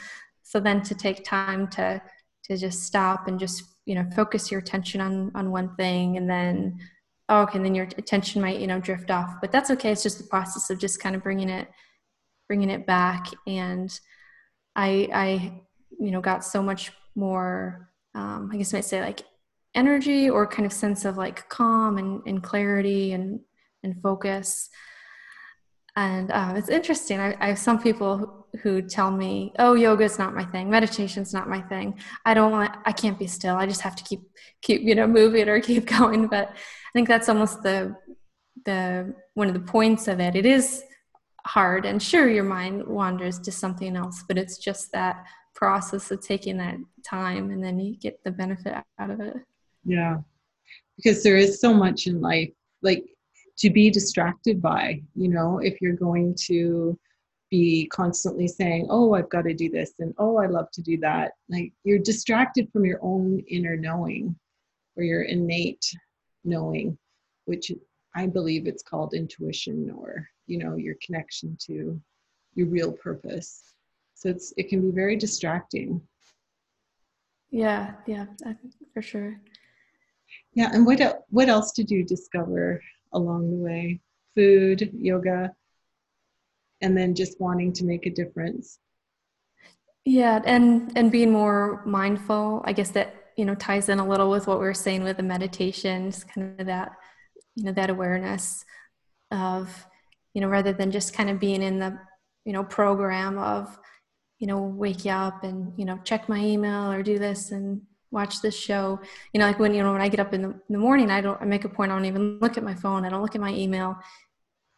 So 0.44 0.60
then 0.60 0.82
to 0.84 0.96
take 0.96 1.24
time 1.24 1.68
to, 1.70 2.02
to 2.46 2.58
just 2.58 2.84
stop 2.84 3.30
and 3.30 3.40
just, 3.40 3.64
you 3.86 3.96
know, 3.96 4.06
focus 4.16 4.52
your 4.52 4.60
attention 4.60 5.02
on, 5.02 5.32
on 5.36 5.52
one 5.52 5.76
thing 5.76 6.18
and 6.18 6.30
then, 6.30 6.80
oh, 7.30 7.42
okay, 7.44 7.58
and 7.58 7.66
then 7.66 7.76
your 7.76 7.88
attention 7.98 8.42
might, 8.42 8.60
you 8.60 8.68
know, 8.68 8.80
drift 8.80 9.10
off. 9.10 9.36
But 9.42 9.52
that's 9.52 9.72
okay. 9.72 9.92
It's 9.92 10.04
just 10.04 10.18
the 10.18 10.26
process 10.26 10.70
of 10.70 10.80
just 10.80 11.00
kind 11.00 11.16
of 11.16 11.24
bringing 11.24 11.50
it, 11.50 11.68
bringing 12.48 12.70
it 12.70 12.86
back. 12.86 13.28
And 13.48 13.92
I, 14.76 15.10
I, 15.14 15.62
you 16.00 16.12
know, 16.12 16.22
got 16.22 16.44
so 16.44 16.62
much 16.62 16.92
more, 17.16 17.90
um, 18.14 18.50
I 18.54 18.58
guess 18.58 18.74
I 18.74 18.78
might 18.78 18.86
say 18.86 19.02
like 19.02 19.24
energy 19.74 20.30
or 20.30 20.46
kind 20.46 20.66
of 20.66 20.74
sense 20.74 21.06
of 21.06 21.18
like 21.18 21.50
calm 21.50 21.98
and, 21.98 22.22
and 22.26 22.44
clarity 22.44 23.14
and, 23.14 23.40
and 23.84 24.02
focus. 24.02 24.70
And 25.96 26.32
uh, 26.32 26.54
it's 26.56 26.70
interesting. 26.70 27.20
I, 27.20 27.36
I, 27.40 27.48
have 27.50 27.60
some 27.60 27.82
people 27.82 28.48
who 28.62 28.82
tell 28.82 29.12
me, 29.12 29.52
"Oh, 29.60 29.74
yoga 29.74 30.06
is 30.06 30.18
not 30.18 30.34
my 30.34 30.46
thing. 30.46 30.70
Meditation's 30.70 31.34
not 31.34 31.50
my 31.50 31.62
thing. 31.62 32.00
I 32.26 32.34
don't 32.34 32.52
want. 32.52 32.74
I 32.86 32.94
can't 32.94 33.20
be 33.20 33.28
still. 33.28 33.56
I 33.56 33.66
just 33.66 33.82
have 33.82 33.98
to 33.98 34.04
keep 34.04 34.22
keep 34.62 34.82
you 34.82 34.96
know 34.96 35.06
moving 35.06 35.50
or 35.50 35.60
keep 35.70 35.86
going." 35.86 36.28
But 36.28 36.50
I 36.50 36.92
think 36.94 37.10
that's 37.10 37.28
almost 37.28 37.62
the 37.62 37.96
the 38.64 39.14
one 39.34 39.50
of 39.50 39.54
the 39.54 39.60
points 39.60 40.08
of 40.08 40.22
it. 40.22 40.36
It 40.36 40.46
is 40.46 40.82
hard, 41.46 41.86
and 41.86 42.02
sure, 42.02 42.30
your 42.30 42.46
mind 42.46 42.88
wanders 42.88 43.38
to 43.40 43.52
something 43.52 43.98
else, 43.98 44.24
but 44.28 44.38
it's 44.38 44.58
just 44.58 44.94
that 44.94 45.26
process 45.54 46.10
of 46.10 46.22
taking 46.22 46.58
that 46.58 46.78
time, 47.06 47.52
and 47.52 47.64
then 47.64 47.80
you 47.80 47.98
get 47.98 48.24
the 48.24 48.32
benefit 48.32 48.74
out 48.98 49.10
of 49.10 49.20
it. 49.20 49.36
Yeah. 49.84 50.18
Because 50.96 51.24
there 51.24 51.38
is 51.38 51.60
so 51.60 51.74
much 51.74 52.08
in 52.08 52.22
life, 52.22 52.52
like 52.82 53.06
to 53.58 53.70
be 53.70 53.90
distracted 53.90 54.62
by, 54.62 55.02
you 55.16 55.30
know, 55.30 55.60
if 55.60 55.82
you're 55.82 55.94
going 55.94 56.36
to 56.48 56.98
be 57.50 57.88
constantly 57.92 58.48
saying, 58.48 58.88
oh, 58.90 59.14
I've 59.14 59.30
got 59.30 59.44
to 59.44 59.54
do 59.54 59.70
this 59.70 59.94
and 60.00 60.14
oh, 60.18 60.38
I 60.38 60.48
love 60.48 60.72
to 60.72 60.82
do 60.82 60.98
that. 61.00 61.34
Like 61.50 61.74
you're 61.84 62.00
distracted 62.00 62.72
from 62.72 62.86
your 62.86 63.00
own 63.02 63.44
inner 63.48 63.76
knowing 63.76 64.36
or 64.96 65.04
your 65.04 65.24
innate 65.24 65.86
knowing, 66.46 66.98
which 67.46 67.72
I 68.16 68.28
believe 68.28 68.68
it's 68.68 68.84
called 68.84 69.14
intuition 69.14 69.92
or, 69.96 70.28
you 70.48 70.58
know, 70.58 70.78
your 70.78 70.96
connection 71.06 71.58
to 71.68 72.02
your 72.56 72.68
real 72.68 72.94
purpose. 72.94 73.74
So 74.16 74.30
it's 74.30 74.54
it 74.56 74.70
can 74.70 74.82
be 74.82 74.96
very 74.96 75.16
distracting. 75.16 76.02
Yeah, 77.50 77.96
yeah, 78.08 78.26
for 78.94 79.02
sure. 79.02 79.42
Yeah, 80.54 80.70
and 80.74 80.86
what 80.86 81.26
what 81.30 81.50
else 81.50 81.72
did 81.72 81.92
you 81.92 82.06
discover 82.06 82.82
along 83.14 83.50
the 83.50 83.58
way? 83.58 84.00
Food, 84.36 84.92
yoga, 84.94 85.52
and 86.82 86.98
then 86.98 87.16
just 87.16 87.40
wanting 87.40 87.74
to 87.74 87.86
make 87.86 88.06
a 88.06 88.10
difference. 88.10 88.80
Yeah, 90.06 90.42
and 90.46 90.92
and 90.96 91.12
being 91.12 91.32
more 91.32 91.84
mindful. 91.86 92.62
I 92.66 92.74
guess 92.74 92.92
that 92.92 93.16
you 93.38 93.46
know 93.46 93.56
ties 93.56 93.90
in 93.90 94.00
a 94.00 94.08
little 94.08 94.30
with 94.30 94.48
what 94.48 94.60
we 94.60 94.66
were 94.66 94.74
saying 94.74 95.04
with 95.04 95.18
the 95.18 95.24
meditation, 95.24 96.12
just 96.12 96.28
kind 96.28 96.60
of 96.60 96.66
that 96.68 96.94
you 97.56 97.66
know 97.66 97.72
that 97.74 97.90
awareness 97.90 98.66
of 99.32 99.86
you 100.34 100.42
know 100.42 100.48
rather 100.48 100.74
than 100.74 100.92
just 100.92 101.14
kind 101.14 101.30
of 101.30 101.40
being 101.40 101.62
in 101.62 101.80
the 101.80 101.98
you 102.46 102.54
know 102.54 102.64
program 102.64 103.38
of 103.38 103.78
you 104.40 104.48
know 104.48 104.60
wake 104.62 105.06
you 105.06 105.12
up 105.12 105.44
and 105.44 105.74
you 105.78 105.86
know 105.86 106.00
check 106.04 106.28
my 106.28 106.40
email 106.40 106.92
or 106.92 107.04
do 107.04 107.20
this 107.20 107.52
and 107.52 107.82
watch 108.12 108.42
this 108.42 108.58
show. 108.58 109.00
You 109.34 109.40
know, 109.40 109.48
like 109.48 109.60
when 109.60 109.74
you 109.74 109.84
know 109.84 109.94
when 109.94 110.02
I 110.02 110.10
get 110.10 110.20
up 110.20 110.34
in 110.34 110.42
the, 110.42 110.50
in 110.50 110.62
the 110.70 110.78
morning, 110.78 111.10
I 111.10 111.22
don't 111.22 111.42
I 111.42 111.46
make 111.46 111.66
a 111.66 111.70
point 111.70 111.92
I 111.92 111.96
don't 111.96 112.06
even 112.06 112.40
look 112.40 112.58
at 112.58 112.64
my 112.64 112.76
phone. 112.76 113.06
I 113.06 113.10
don't 113.10 113.22
look 113.22 113.36
at 113.36 113.42
my 113.42 113.54
email. 113.54 113.98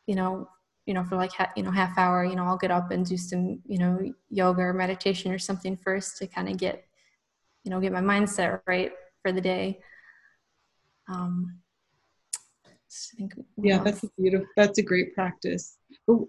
You 0.08 0.16
know, 0.16 0.50
you 0.86 0.94
know 0.94 1.04
for 1.04 1.16
like 1.16 1.32
ha- 1.34 1.52
you 1.56 1.64
know 1.64 1.72
half 1.72 1.98
hour. 1.98 2.24
You 2.24 2.36
know, 2.36 2.44
I'll 2.46 2.58
get 2.58 2.72
up 2.72 2.92
and 2.92 3.06
do 3.06 3.18
some 3.18 3.60
you 3.66 3.80
know 3.80 4.14
yoga 4.30 4.62
or 4.62 4.74
meditation 4.74 5.32
or 5.32 5.40
something 5.40 5.78
first 5.78 6.18
to 6.18 6.28
kind 6.28 6.50
of 6.50 6.58
get 6.58 6.86
you 7.64 7.72
know 7.72 7.80
get 7.80 7.92
my 7.92 8.02
mindset 8.02 8.62
right 8.68 8.92
for 9.22 9.32
the 9.32 9.42
day. 9.42 9.80
Um, 11.08 11.60
think, 13.18 13.34
yeah, 13.58 13.76
else? 13.76 13.84
that's 13.86 14.04
a 14.04 14.10
beautiful. 14.18 14.48
That's 14.56 14.78
a 14.78 14.84
great 14.84 15.14
practice. 15.14 15.78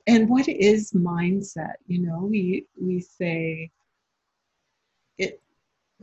And 0.06 0.28
what 0.28 0.48
is 0.48 0.92
mindset? 0.92 1.74
You 1.86 2.00
know, 2.00 2.20
we 2.20 2.66
we 2.80 3.00
say 3.00 3.70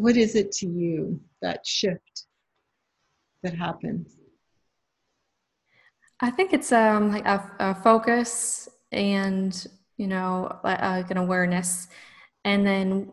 what 0.01 0.17
is 0.17 0.35
it 0.35 0.51
to 0.51 0.67
you 0.67 1.21
that 1.43 1.65
shift 1.65 2.25
that 3.43 3.53
happens? 3.53 4.17
I 6.19 6.31
think 6.31 6.53
it's 6.53 6.71
um 6.71 7.11
like 7.11 7.25
a, 7.25 7.51
a 7.59 7.75
focus 7.75 8.67
and 8.91 9.53
you 9.97 10.07
know 10.07 10.59
like 10.63 11.11
an 11.11 11.17
awareness. 11.17 11.87
And 12.43 12.65
then 12.65 13.11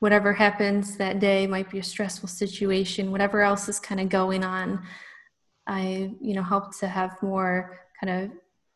whatever 0.00 0.32
happens 0.32 0.96
that 0.96 1.20
day 1.20 1.46
might 1.46 1.70
be 1.70 1.78
a 1.78 1.82
stressful 1.82 2.28
situation. 2.28 3.12
Whatever 3.12 3.42
else 3.42 3.68
is 3.68 3.78
kind 3.78 4.00
of 4.00 4.08
going 4.08 4.44
on 4.44 4.82
i 5.68 6.12
you 6.20 6.32
know 6.32 6.44
help 6.44 6.76
to 6.78 6.86
have 6.86 7.20
more 7.22 7.76
kind 7.98 8.10
of 8.24 8.30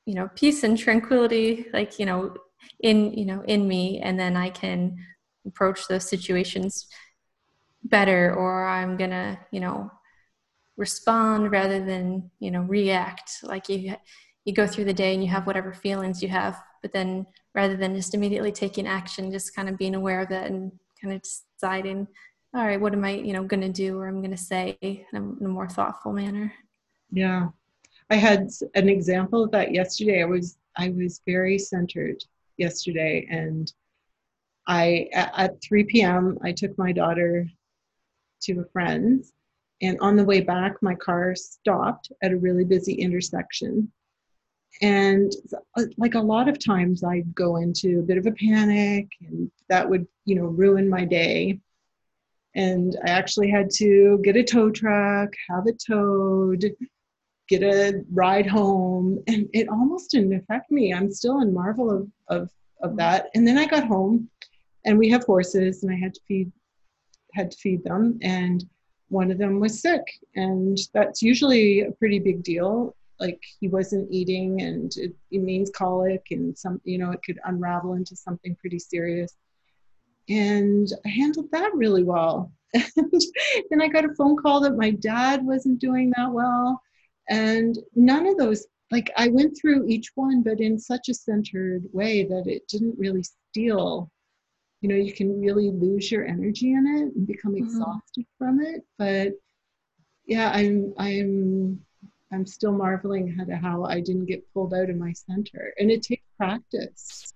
you 0.06 0.14
know 0.16 0.28
peace 0.34 0.64
and 0.64 0.76
tranquility 0.76 1.66
like 1.72 2.00
you 2.00 2.06
know 2.06 2.34
in 2.80 3.12
you 3.12 3.24
know 3.24 3.42
in 3.46 3.66
me. 3.66 4.00
And 4.00 4.18
then 4.18 4.36
i 4.36 4.50
can 4.50 4.96
approach 5.46 5.88
those 5.88 6.08
situations 6.08 6.86
better 7.84 8.34
or 8.34 8.66
i'm 8.66 8.96
gonna 8.96 9.38
you 9.50 9.60
know 9.60 9.90
respond 10.80 11.52
rather 11.52 11.84
than 11.84 12.30
you 12.40 12.50
know 12.50 12.62
react. 12.62 13.44
Like 13.44 13.68
you 13.68 13.94
you 14.44 14.54
go 14.54 14.66
through 14.66 14.86
the 14.86 14.94
day 14.94 15.12
and 15.14 15.22
you 15.22 15.28
have 15.28 15.46
whatever 15.46 15.72
feelings 15.72 16.22
you 16.22 16.28
have 16.30 16.60
but 16.80 16.92
then 16.92 17.26
rather 17.54 17.76
than 17.76 17.94
just 17.94 18.14
immediately 18.14 18.50
taking 18.50 18.86
action 18.86 19.30
just 19.30 19.54
kind 19.54 19.68
of 19.68 19.76
being 19.76 19.94
aware 19.94 20.22
of 20.22 20.30
it 20.30 20.50
and 20.50 20.72
kind 21.00 21.12
of 21.12 21.22
deciding 21.22 22.08
all 22.54 22.64
right 22.64 22.80
what 22.80 22.94
am 22.94 23.04
i 23.04 23.10
you 23.10 23.34
know 23.34 23.44
going 23.44 23.60
to 23.60 23.68
do 23.68 23.98
or 23.98 24.08
i'm 24.08 24.22
going 24.22 24.30
to 24.30 24.36
say 24.36 24.76
in 24.80 25.04
a, 25.12 25.18
in 25.18 25.44
a 25.44 25.48
more 25.48 25.68
thoughtful 25.68 26.12
manner. 26.12 26.52
Yeah. 27.12 27.48
I 28.08 28.16
had 28.16 28.48
an 28.74 28.88
example 28.88 29.44
of 29.44 29.50
that 29.52 29.72
yesterday. 29.72 30.22
I 30.22 30.26
was 30.26 30.56
i 30.76 30.88
was 30.88 31.20
very 31.26 31.58
centered 31.58 32.24
yesterday 32.56 33.26
and 33.30 33.72
i 34.66 35.08
at 35.12 35.60
3 35.62 35.84
p.m 35.84 36.38
i 36.42 36.52
took 36.52 36.76
my 36.78 36.92
daughter 36.92 37.46
to 38.42 38.60
a 38.60 38.64
friend's. 38.72 39.32
And 39.82 39.98
on 40.00 40.16
the 40.16 40.24
way 40.24 40.40
back, 40.40 40.82
my 40.82 40.94
car 40.94 41.34
stopped 41.34 42.12
at 42.22 42.32
a 42.32 42.36
really 42.36 42.64
busy 42.64 42.94
intersection. 42.94 43.90
And 44.82 45.32
uh, 45.76 45.84
like 45.96 46.14
a 46.14 46.20
lot 46.20 46.48
of 46.48 46.64
times, 46.64 47.02
I'd 47.02 47.34
go 47.34 47.56
into 47.56 48.00
a 48.00 48.02
bit 48.02 48.18
of 48.18 48.26
a 48.26 48.32
panic, 48.32 49.08
and 49.20 49.50
that 49.68 49.88
would, 49.88 50.06
you 50.24 50.36
know, 50.36 50.44
ruin 50.44 50.88
my 50.88 51.04
day. 51.04 51.60
And 52.54 52.96
I 53.04 53.10
actually 53.10 53.50
had 53.50 53.70
to 53.76 54.20
get 54.22 54.36
a 54.36 54.42
tow 54.42 54.70
truck, 54.70 55.32
have 55.48 55.66
it 55.66 55.82
towed, 55.84 56.64
get 57.48 57.62
a 57.62 58.04
ride 58.12 58.46
home, 58.46 59.22
and 59.26 59.48
it 59.52 59.68
almost 59.68 60.12
didn't 60.12 60.34
affect 60.34 60.70
me. 60.70 60.94
I'm 60.94 61.12
still 61.12 61.40
in 61.40 61.52
marvel 61.52 61.90
of, 61.90 62.08
of, 62.28 62.50
of 62.82 62.96
that. 62.96 63.26
And 63.34 63.46
then 63.46 63.58
I 63.58 63.66
got 63.66 63.86
home, 63.86 64.28
and 64.84 64.98
we 64.98 65.08
have 65.10 65.24
horses, 65.24 65.82
and 65.82 65.92
I 65.92 65.96
had 65.96 66.14
to 66.14 66.20
feed 66.28 66.52
had 67.34 67.50
to 67.50 67.58
feed 67.58 67.84
them, 67.84 68.18
and 68.22 68.64
one 69.08 69.30
of 69.30 69.38
them 69.38 69.60
was 69.60 69.80
sick. 69.80 70.02
And 70.36 70.78
that's 70.94 71.20
usually 71.20 71.80
a 71.80 71.92
pretty 71.92 72.18
big 72.18 72.42
deal. 72.42 72.96
Like 73.18 73.40
he 73.60 73.68
wasn't 73.68 74.10
eating, 74.10 74.62
and 74.62 74.92
it, 74.96 75.14
it 75.30 75.42
means 75.42 75.70
colic, 75.70 76.26
and 76.30 76.56
some, 76.56 76.80
you 76.84 76.98
know, 76.98 77.10
it 77.10 77.20
could 77.24 77.38
unravel 77.44 77.94
into 77.94 78.16
something 78.16 78.56
pretty 78.56 78.78
serious. 78.78 79.34
And 80.28 80.88
I 81.04 81.08
handled 81.08 81.50
that 81.52 81.74
really 81.74 82.04
well. 82.04 82.52
and 82.74 83.22
then 83.70 83.82
I 83.82 83.88
got 83.88 84.04
a 84.04 84.14
phone 84.14 84.36
call 84.36 84.60
that 84.60 84.76
my 84.76 84.92
dad 84.92 85.44
wasn't 85.44 85.80
doing 85.80 86.12
that 86.16 86.30
well. 86.30 86.80
And 87.28 87.76
none 87.94 88.26
of 88.26 88.36
those, 88.38 88.66
like 88.90 89.10
I 89.16 89.28
went 89.28 89.56
through 89.60 89.88
each 89.88 90.10
one, 90.14 90.42
but 90.42 90.60
in 90.60 90.78
such 90.78 91.08
a 91.08 91.14
centered 91.14 91.82
way 91.92 92.24
that 92.24 92.46
it 92.46 92.66
didn't 92.68 92.98
really 92.98 93.24
steal 93.24 94.10
you 94.80 94.88
know 94.88 94.96
you 94.96 95.12
can 95.12 95.40
really 95.40 95.70
lose 95.70 96.10
your 96.10 96.26
energy 96.26 96.72
in 96.72 96.86
it 96.86 97.14
and 97.14 97.26
become 97.26 97.52
mm-hmm. 97.52 97.64
exhausted 97.64 98.26
from 98.38 98.60
it. 98.60 98.82
But 98.98 99.34
yeah 100.30 100.50
i'm 100.54 100.94
i'm 100.96 101.78
i'm 102.32 102.46
still 102.46 102.72
marveling 102.72 103.36
at 103.40 103.50
how 103.60 103.84
i 103.84 104.00
didn't 104.00 104.26
get 104.26 104.42
pulled 104.54 104.72
out 104.72 104.88
of 104.88 104.96
my 104.96 105.12
center. 105.12 105.74
And 105.78 105.90
it 105.90 106.02
takes 106.02 106.24
practice. 106.38 107.34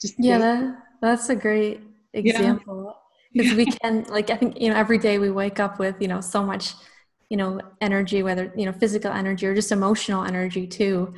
Just 0.00 0.14
yeah 0.18 0.38
that, 0.38 0.78
that's 1.00 1.28
a 1.30 1.34
great 1.34 1.80
example. 2.12 2.94
Because 3.32 3.52
yeah. 3.52 3.56
we 3.56 3.66
can 3.66 4.04
like 4.10 4.30
i 4.30 4.36
think 4.36 4.60
you 4.60 4.70
know 4.70 4.76
every 4.76 4.98
day 4.98 5.18
we 5.18 5.30
wake 5.30 5.58
up 5.58 5.78
with 5.78 5.96
you 6.00 6.08
know 6.08 6.20
so 6.20 6.44
much 6.44 6.74
you 7.30 7.36
know 7.36 7.60
energy 7.80 8.22
whether 8.22 8.52
you 8.56 8.66
know 8.66 8.72
physical 8.72 9.10
energy 9.10 9.46
or 9.46 9.54
just 9.54 9.72
emotional 9.72 10.24
energy 10.24 10.66
too. 10.66 11.14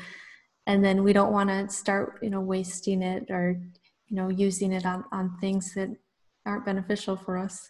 And 0.68 0.84
then 0.84 1.02
we 1.02 1.12
don't 1.12 1.32
want 1.32 1.50
to 1.50 1.68
start 1.68 2.20
you 2.22 2.30
know 2.30 2.40
wasting 2.40 3.02
it 3.02 3.28
or 3.28 3.60
you 4.12 4.18
know 4.18 4.28
using 4.28 4.72
it 4.72 4.84
on, 4.84 5.04
on 5.10 5.36
things 5.40 5.72
that 5.74 5.88
aren't 6.44 6.66
beneficial 6.66 7.16
for 7.16 7.38
us. 7.38 7.68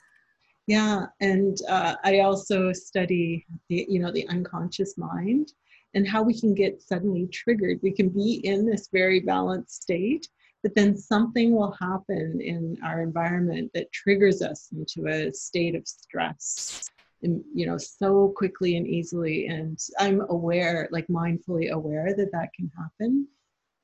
Yeah 0.66 1.06
and 1.20 1.56
uh, 1.68 1.94
i 2.04 2.20
also 2.20 2.72
study 2.72 3.44
the 3.68 3.86
you 3.88 3.98
know 4.00 4.12
the 4.12 4.28
unconscious 4.28 4.96
mind 4.98 5.52
and 5.94 6.08
how 6.08 6.22
we 6.22 6.38
can 6.38 6.54
get 6.54 6.80
suddenly 6.80 7.26
triggered. 7.26 7.78
We 7.82 7.92
can 7.92 8.08
be 8.08 8.40
in 8.44 8.64
this 8.66 8.88
very 8.92 9.20
balanced 9.20 9.82
state 9.82 10.26
but 10.62 10.74
then 10.76 10.96
something 10.96 11.54
will 11.54 11.76
happen 11.80 12.40
in 12.40 12.76
our 12.84 13.02
environment 13.02 13.70
that 13.74 13.92
triggers 13.92 14.42
us 14.42 14.68
into 14.72 15.08
a 15.08 15.32
state 15.32 15.74
of 15.74 15.86
stress 15.86 16.88
and, 17.22 17.42
you 17.54 17.66
know 17.66 17.78
so 17.78 18.32
quickly 18.36 18.76
and 18.76 18.86
easily. 18.86 19.46
And 19.46 19.78
i'm 19.98 20.20
aware 20.28 20.88
like 20.90 21.06
mindfully 21.06 21.70
aware 21.70 22.14
that 22.16 22.32
that 22.32 22.52
can 22.56 22.68
happen. 22.76 23.28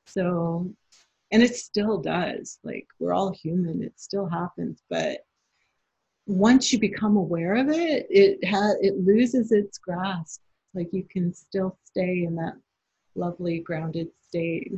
So 0.07 0.73
and 1.31 1.43
it 1.43 1.55
still 1.55 1.99
does 1.99 2.59
like 2.64 2.87
we're 2.99 3.12
all 3.12 3.33
human 3.33 3.83
it 3.83 3.93
still 3.97 4.27
happens 4.27 4.83
but 4.88 5.25
once 6.29 6.71
you 6.73 6.79
become 6.79 7.17
aware 7.17 7.57
of 7.57 7.71
it 7.71 8.07
it 8.11 8.45
has 8.45 8.77
it 8.81 8.99
loses 8.99 9.51
its 9.51 9.79
grasp. 9.79 10.43
Like 10.75 10.93
you 10.93 11.03
can 11.11 11.33
still 11.33 11.79
stay 11.83 12.25
in 12.25 12.37
that 12.37 12.53
lovely 13.14 13.61
grounded 13.61 14.09
state. 14.29 14.73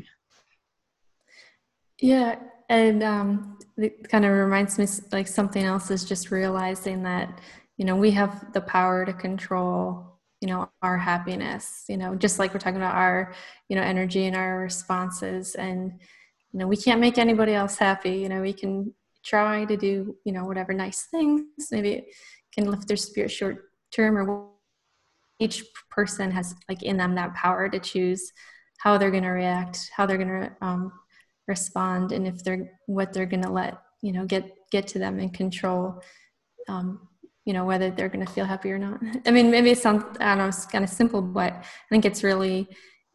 Yeah 1.98 2.36
and 2.68 3.02
um, 3.02 3.58
it 3.76 4.08
kind 4.08 4.24
of 4.24 4.30
reminds 4.30 4.78
me 4.78 4.86
like 5.10 5.26
something 5.26 5.64
else 5.64 5.90
is 5.90 6.04
just 6.04 6.30
realizing 6.30 7.02
that 7.02 7.40
you 7.76 7.84
know 7.84 7.96
we 7.96 8.12
have 8.12 8.52
the 8.52 8.60
power 8.60 9.04
to 9.04 9.12
control 9.12 10.20
you 10.40 10.46
know 10.46 10.70
our 10.82 10.96
happiness 10.96 11.84
you 11.88 11.96
know 11.96 12.14
just 12.14 12.38
like 12.38 12.54
we're 12.54 12.60
talking 12.60 12.76
about 12.76 12.94
our 12.94 13.34
you 13.68 13.74
know 13.74 13.82
energy 13.82 14.26
and 14.26 14.36
our 14.36 14.60
responses 14.60 15.56
and 15.56 15.98
you 16.52 16.58
know 16.58 16.66
we 16.66 16.76
can't 16.76 17.00
make 17.00 17.18
anybody 17.18 17.52
else 17.52 17.76
happy. 17.76 18.16
You 18.16 18.28
know 18.28 18.42
we 18.42 18.52
can 18.52 18.94
try 19.24 19.64
to 19.64 19.76
do 19.76 20.16
you 20.24 20.32
know 20.32 20.44
whatever 20.44 20.72
nice 20.72 21.06
things. 21.10 21.42
Maybe 21.70 21.92
it 21.92 22.06
can 22.54 22.70
lift 22.70 22.88
their 22.88 22.96
spirit 22.96 23.30
short 23.30 23.70
term 23.92 24.16
or 24.16 24.50
each 25.40 25.64
person 25.90 26.30
has 26.30 26.54
like 26.68 26.82
in 26.82 26.96
them 26.96 27.14
that 27.14 27.34
power 27.34 27.68
to 27.68 27.78
choose 27.80 28.32
how 28.78 28.96
they're 28.96 29.10
going 29.10 29.22
to 29.22 29.30
react 29.30 29.90
how 29.94 30.06
they're 30.06 30.18
going 30.18 30.28
to 30.28 30.52
um, 30.60 30.92
respond 31.48 32.12
and 32.12 32.26
if 32.26 32.44
they're 32.44 32.70
what 32.86 33.12
they're 33.12 33.26
going 33.26 33.42
to 33.42 33.50
let 33.50 33.78
you 34.02 34.12
know 34.12 34.24
get 34.24 34.44
get 34.70 34.86
to 34.86 34.98
them 34.98 35.18
and 35.18 35.34
control 35.34 36.00
um, 36.68 37.08
you 37.44 37.52
know 37.52 37.64
whether 37.64 37.90
they're 37.90 38.08
going 38.08 38.24
to 38.24 38.32
feel 38.32 38.44
happy 38.44 38.70
or 38.70 38.78
not. 38.78 39.00
I 39.26 39.30
mean 39.30 39.50
maybe 39.50 39.70
it 39.70 39.78
sounds 39.78 40.04
i 40.20 40.28
don't 40.28 40.38
know 40.38 40.48
it's 40.48 40.66
kind 40.66 40.84
of 40.84 40.90
simple 40.90 41.22
but 41.22 41.52
i 41.52 41.88
think 41.88 42.04
it's 42.04 42.22
really 42.22 42.68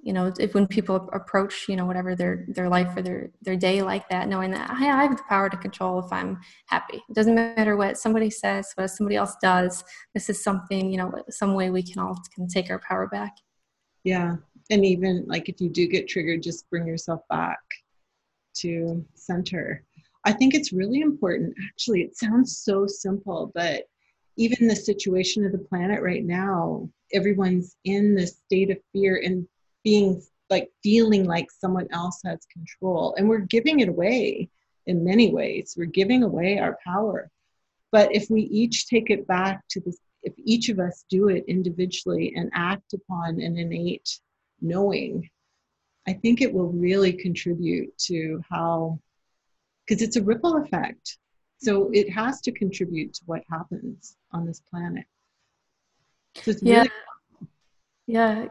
you 0.05 0.13
know 0.13 0.31
if 0.39 0.53
when 0.53 0.67
people 0.67 1.09
approach 1.13 1.65
you 1.67 1.75
know 1.75 1.85
whatever 1.85 2.15
their 2.15 2.45
their 2.49 2.69
life 2.69 2.95
or 2.95 3.01
their 3.01 3.31
their 3.41 3.57
day 3.57 3.81
like 3.81 4.07
that 4.07 4.29
knowing 4.29 4.51
that 4.51 4.69
I, 4.69 4.87
I 4.87 5.01
have 5.01 5.17
the 5.17 5.23
power 5.27 5.49
to 5.49 5.57
control 5.57 5.99
if 5.99 6.13
i'm 6.13 6.39
happy. 6.67 7.01
It 7.09 7.13
doesn't 7.13 7.35
matter 7.35 7.75
what 7.75 7.97
somebody 7.97 8.29
says 8.29 8.71
what 8.75 8.87
somebody 8.91 9.17
else 9.17 9.35
does 9.41 9.83
this 10.13 10.29
is 10.29 10.41
something 10.41 10.91
you 10.91 10.97
know 10.97 11.11
some 11.29 11.55
way 11.55 11.71
we 11.71 11.83
can 11.83 12.01
all 12.01 12.15
can 12.33 12.47
take 12.47 12.69
our 12.69 12.79
power 12.87 13.07
back. 13.07 13.35
Yeah 14.03 14.37
and 14.69 14.85
even 14.85 15.25
like 15.27 15.49
if 15.49 15.59
you 15.59 15.69
do 15.69 15.87
get 15.87 16.07
triggered 16.07 16.43
just 16.43 16.69
bring 16.69 16.87
yourself 16.87 17.21
back 17.29 17.59
to 18.55 19.03
center. 19.15 19.83
I 20.23 20.31
think 20.31 20.53
it's 20.53 20.71
really 20.71 21.01
important 21.01 21.55
actually 21.67 22.03
it 22.03 22.15
sounds 22.15 22.59
so 22.59 22.85
simple 22.85 23.51
but 23.55 23.85
even 24.37 24.67
the 24.67 24.75
situation 24.75 25.45
of 25.45 25.51
the 25.51 25.57
planet 25.57 26.03
right 26.03 26.23
now 26.23 26.87
everyone's 27.11 27.75
in 27.85 28.13
this 28.13 28.37
state 28.45 28.69
of 28.69 28.77
fear 28.93 29.21
and 29.23 29.47
being 29.85 30.21
like 30.49 30.69
feeling 30.83 31.23
like 31.23 31.49
someone 31.49 31.87
else 31.91 32.19
has 32.25 32.45
control. 32.51 33.15
And 33.17 33.29
we're 33.29 33.39
giving 33.39 33.79
it 33.79 33.87
away 33.87 34.49
in 34.85 35.05
many 35.05 35.33
ways. 35.33 35.75
We're 35.77 35.85
giving 35.85 36.23
away 36.23 36.59
our 36.59 36.77
power. 36.85 37.31
But 37.93 38.13
if 38.13 38.29
we 38.29 38.41
each 38.41 38.87
take 38.87 39.09
it 39.09 39.25
back 39.27 39.63
to 39.69 39.79
this 39.79 39.97
if 40.23 40.33
each 40.43 40.69
of 40.69 40.79
us 40.79 41.05
do 41.07 41.29
it 41.29 41.45
individually 41.47 42.33
and 42.35 42.49
act 42.53 42.93
upon 42.93 43.39
an 43.39 43.59
innate 43.59 44.19
knowing 44.59 45.29
i 46.07 46.13
think 46.13 46.41
it 46.41 46.51
will 46.51 46.71
really 46.71 47.13
contribute 47.13 47.95
to 47.99 48.41
how 48.49 48.99
because 49.85 50.01
it's 50.01 50.15
a 50.15 50.23
ripple 50.23 50.57
effect. 50.57 51.17
So 51.57 51.89
it 51.93 52.09
has 52.11 52.41
to 52.41 52.51
contribute 52.51 53.13
to 53.15 53.21
what 53.25 53.41
happens 53.49 54.17
on 54.31 54.45
this 54.45 54.61
planet. 54.69 55.05
So 56.41 56.53
yeah. 56.61 56.79
really 56.79 56.89
yeah, 58.07 58.45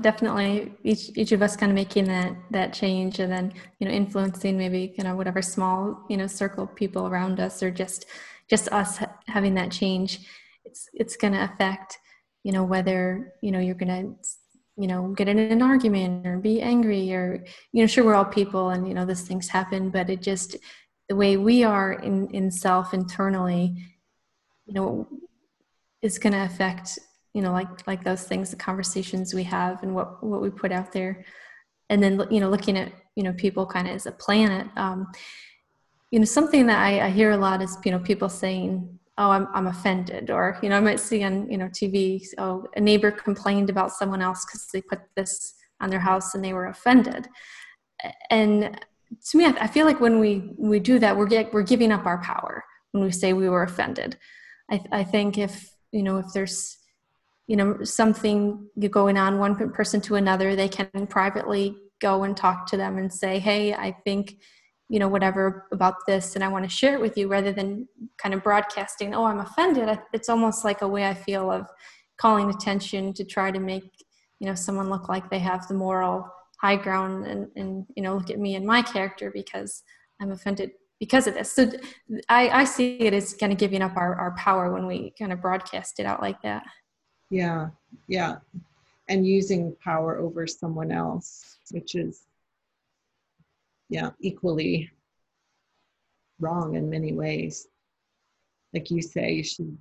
definitely. 0.00 0.72
Each 0.82 1.10
each 1.14 1.32
of 1.32 1.42
us 1.42 1.56
kind 1.56 1.70
of 1.70 1.76
making 1.76 2.06
that 2.06 2.34
that 2.50 2.72
change, 2.72 3.18
and 3.18 3.30
then 3.30 3.52
you 3.78 3.86
know 3.86 3.92
influencing 3.92 4.56
maybe 4.56 4.94
you 4.96 5.04
know 5.04 5.14
whatever 5.14 5.42
small 5.42 6.06
you 6.08 6.16
know 6.16 6.26
circle 6.26 6.64
of 6.64 6.74
people 6.74 7.06
around 7.06 7.38
us, 7.38 7.62
or 7.62 7.70
just 7.70 8.06
just 8.48 8.72
us 8.72 8.98
having 9.26 9.54
that 9.54 9.70
change. 9.70 10.20
It's 10.64 10.88
it's 10.94 11.16
going 11.16 11.34
to 11.34 11.44
affect 11.44 11.98
you 12.44 12.52
know 12.52 12.64
whether 12.64 13.34
you 13.42 13.52
know 13.52 13.58
you're 13.58 13.74
going 13.74 13.88
to 13.88 14.28
you 14.76 14.86
know 14.86 15.08
get 15.08 15.28
in 15.28 15.38
an 15.38 15.60
argument 15.60 16.26
or 16.26 16.38
be 16.38 16.62
angry 16.62 17.12
or 17.12 17.44
you 17.72 17.82
know 17.82 17.86
sure 17.86 18.04
we're 18.04 18.14
all 18.14 18.24
people 18.24 18.70
and 18.70 18.88
you 18.88 18.94
know 18.94 19.04
these 19.04 19.22
things 19.22 19.48
happen, 19.48 19.90
but 19.90 20.08
it 20.08 20.22
just 20.22 20.56
the 21.10 21.16
way 21.16 21.36
we 21.36 21.62
are 21.62 21.92
in 21.92 22.28
in 22.30 22.50
self 22.50 22.94
internally, 22.94 23.76
you 24.64 24.72
know, 24.72 25.06
is 26.00 26.18
going 26.18 26.32
to 26.32 26.44
affect 26.44 26.98
you 27.34 27.42
know 27.42 27.52
like 27.52 27.86
like 27.86 28.02
those 28.04 28.22
things 28.24 28.50
the 28.50 28.56
conversations 28.56 29.34
we 29.34 29.42
have 29.42 29.82
and 29.82 29.94
what 29.94 30.22
what 30.24 30.40
we 30.40 30.50
put 30.50 30.72
out 30.72 30.92
there. 30.92 31.24
And 31.90 32.02
then 32.02 32.22
you 32.30 32.40
know 32.40 32.48
looking 32.48 32.78
at 32.78 32.92
you 33.16 33.22
know 33.22 33.32
people 33.34 33.66
kind 33.66 33.86
of 33.88 33.94
as 33.94 34.06
a 34.06 34.12
planet 34.12 34.66
um, 34.76 35.06
you 36.10 36.18
know 36.18 36.24
something 36.24 36.66
that 36.66 36.78
I, 36.78 37.06
I 37.06 37.10
hear 37.10 37.32
a 37.32 37.36
lot 37.36 37.60
is 37.60 37.76
you 37.84 37.90
know 37.90 37.98
people 37.98 38.28
saying 38.28 38.98
oh 39.18 39.30
I'm, 39.30 39.48
I'm 39.52 39.66
offended 39.66 40.30
or 40.30 40.58
you 40.62 40.68
know 40.68 40.76
i 40.76 40.80
might 40.80 40.98
see 40.98 41.22
on 41.22 41.48
you 41.50 41.56
know 41.58 41.66
tv 41.66 42.24
oh 42.38 42.66
a 42.76 42.80
neighbor 42.80 43.10
complained 43.10 43.70
about 43.70 43.92
someone 43.92 44.22
else 44.22 44.44
because 44.44 44.66
they 44.72 44.80
put 44.80 45.00
this 45.14 45.54
on 45.80 45.90
their 45.90 46.00
house 46.00 46.34
and 46.34 46.44
they 46.44 46.52
were 46.52 46.66
offended. 46.66 47.28
And 48.30 48.80
to 49.30 49.38
me 49.38 49.46
i 49.46 49.66
feel 49.66 49.86
like 49.86 50.00
when 50.00 50.18
we 50.18 50.52
we 50.56 50.80
do 50.80 50.98
that 50.98 51.16
we're 51.16 51.26
get, 51.26 51.52
we're 51.52 51.62
giving 51.62 51.92
up 51.92 52.06
our 52.06 52.18
power 52.22 52.64
when 52.92 53.02
we 53.02 53.10
say 53.10 53.32
we 53.32 53.48
were 53.48 53.64
offended. 53.64 54.16
I, 54.70 54.80
I 54.92 55.04
think 55.04 55.36
if 55.36 55.70
you 55.92 56.02
know 56.02 56.18
if 56.18 56.26
there's 56.32 56.78
you 57.46 57.56
know 57.56 57.82
something 57.82 58.66
going 58.90 59.16
on 59.16 59.38
one 59.38 59.70
person 59.70 60.00
to 60.00 60.14
another 60.14 60.56
they 60.56 60.68
can 60.68 61.06
privately 61.06 61.76
go 62.00 62.24
and 62.24 62.36
talk 62.36 62.66
to 62.66 62.76
them 62.76 62.98
and 62.98 63.12
say 63.12 63.38
hey 63.38 63.74
i 63.74 63.94
think 64.04 64.36
you 64.88 64.98
know 64.98 65.08
whatever 65.08 65.66
about 65.72 65.94
this 66.06 66.34
and 66.34 66.44
i 66.44 66.48
want 66.48 66.64
to 66.64 66.70
share 66.70 66.94
it 66.94 67.00
with 67.00 67.16
you 67.16 67.28
rather 67.28 67.52
than 67.52 67.86
kind 68.18 68.34
of 68.34 68.42
broadcasting 68.42 69.14
oh 69.14 69.24
i'm 69.24 69.40
offended. 69.40 69.98
It's 70.12 70.28
almost 70.28 70.64
like 70.64 70.82
a 70.82 70.88
way 70.88 71.06
i 71.06 71.14
feel 71.14 71.50
of 71.50 71.66
calling 72.16 72.50
attention 72.50 73.12
to 73.14 73.24
try 73.24 73.50
to 73.50 73.60
make 73.60 73.84
you 74.40 74.46
know 74.46 74.54
someone 74.54 74.90
look 74.90 75.08
like 75.08 75.30
they 75.30 75.38
have 75.38 75.66
the 75.68 75.74
moral 75.74 76.28
high 76.60 76.76
ground 76.76 77.26
and, 77.26 77.48
and 77.56 77.86
you 77.96 78.02
know 78.02 78.14
look 78.14 78.30
at 78.30 78.38
me 78.38 78.54
and 78.54 78.66
my 78.66 78.82
character 78.82 79.30
because 79.30 79.82
i'm 80.20 80.30
offended 80.30 80.70
because 81.00 81.26
of 81.26 81.34
this. 81.34 81.52
So 81.52 81.70
i, 82.28 82.48
I 82.48 82.64
see 82.64 82.96
it 83.00 83.12
as 83.12 83.34
kind 83.34 83.52
of 83.52 83.58
giving 83.58 83.82
up 83.82 83.96
our, 83.96 84.14
our 84.14 84.34
power 84.36 84.72
when 84.72 84.86
we 84.86 85.12
kind 85.18 85.32
of 85.32 85.42
broadcast 85.42 85.98
it 85.98 86.06
out 86.06 86.22
like 86.22 86.40
that 86.42 86.62
yeah 87.34 87.68
yeah. 88.06 88.36
And 89.08 89.26
using 89.26 89.76
power 89.82 90.16
over 90.18 90.46
someone 90.46 90.92
else 90.92 91.58
which 91.72 91.94
is 91.94 92.22
yeah 93.88 94.10
equally 94.20 94.90
wrong 96.38 96.76
in 96.76 96.88
many 96.88 97.12
ways. 97.12 97.66
Like 98.72 98.90
you 98.90 99.02
say 99.02 99.32
you 99.32 99.44
should 99.44 99.76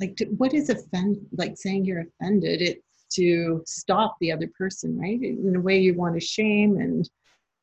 like 0.00 0.16
to, 0.16 0.24
what 0.40 0.54
is 0.54 0.70
offend 0.70 1.18
like 1.36 1.56
saying 1.56 1.84
you're 1.84 2.06
offended 2.08 2.62
it's 2.62 2.84
to 3.10 3.62
stop 3.66 4.16
the 4.20 4.32
other 4.32 4.48
person 4.56 4.98
right? 4.98 5.20
In 5.20 5.56
a 5.56 5.60
way 5.60 5.78
you 5.78 5.94
want 5.94 6.14
to 6.14 6.20
shame 6.20 6.76
and 6.78 7.08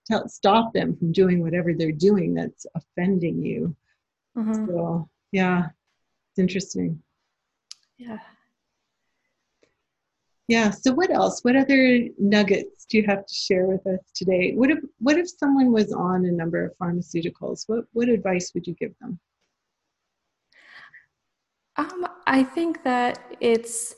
tell, 0.08 0.28
stop 0.28 0.74
them 0.74 0.96
from 0.96 1.12
doing 1.12 1.42
whatever 1.42 1.74
they're 1.74 1.92
doing 1.92 2.34
that's 2.36 2.66
offending 2.76 3.44
you. 3.44 3.76
Mm-hmm. 4.38 4.66
so 4.68 5.10
yeah 5.32 5.70
it's 6.30 6.40
interesting. 6.40 7.02
Yeah. 7.98 8.20
Yeah. 10.48 10.70
So 10.70 10.94
what 10.94 11.10
else? 11.10 11.42
What 11.44 11.56
other 11.56 12.02
nuggets 12.20 12.86
do 12.86 12.98
you 12.98 13.06
have 13.08 13.26
to 13.26 13.34
share 13.34 13.66
with 13.66 13.86
us 13.88 14.00
today? 14.14 14.54
What 14.54 14.70
if 14.70 14.80
what 15.00 15.18
if 15.18 15.28
someone 15.28 15.72
was 15.72 15.92
on 15.92 16.26
a 16.26 16.32
number 16.32 16.66
of 16.66 16.78
pharmaceuticals? 16.78 17.64
What 17.68 17.86
what 17.94 18.10
advice 18.10 18.52
would 18.54 18.68
you 18.68 18.76
give 18.76 18.94
them? 19.02 19.20
Um, 21.78 22.08
I 22.28 22.44
think 22.44 22.84
that 22.84 23.36
it's 23.40 23.96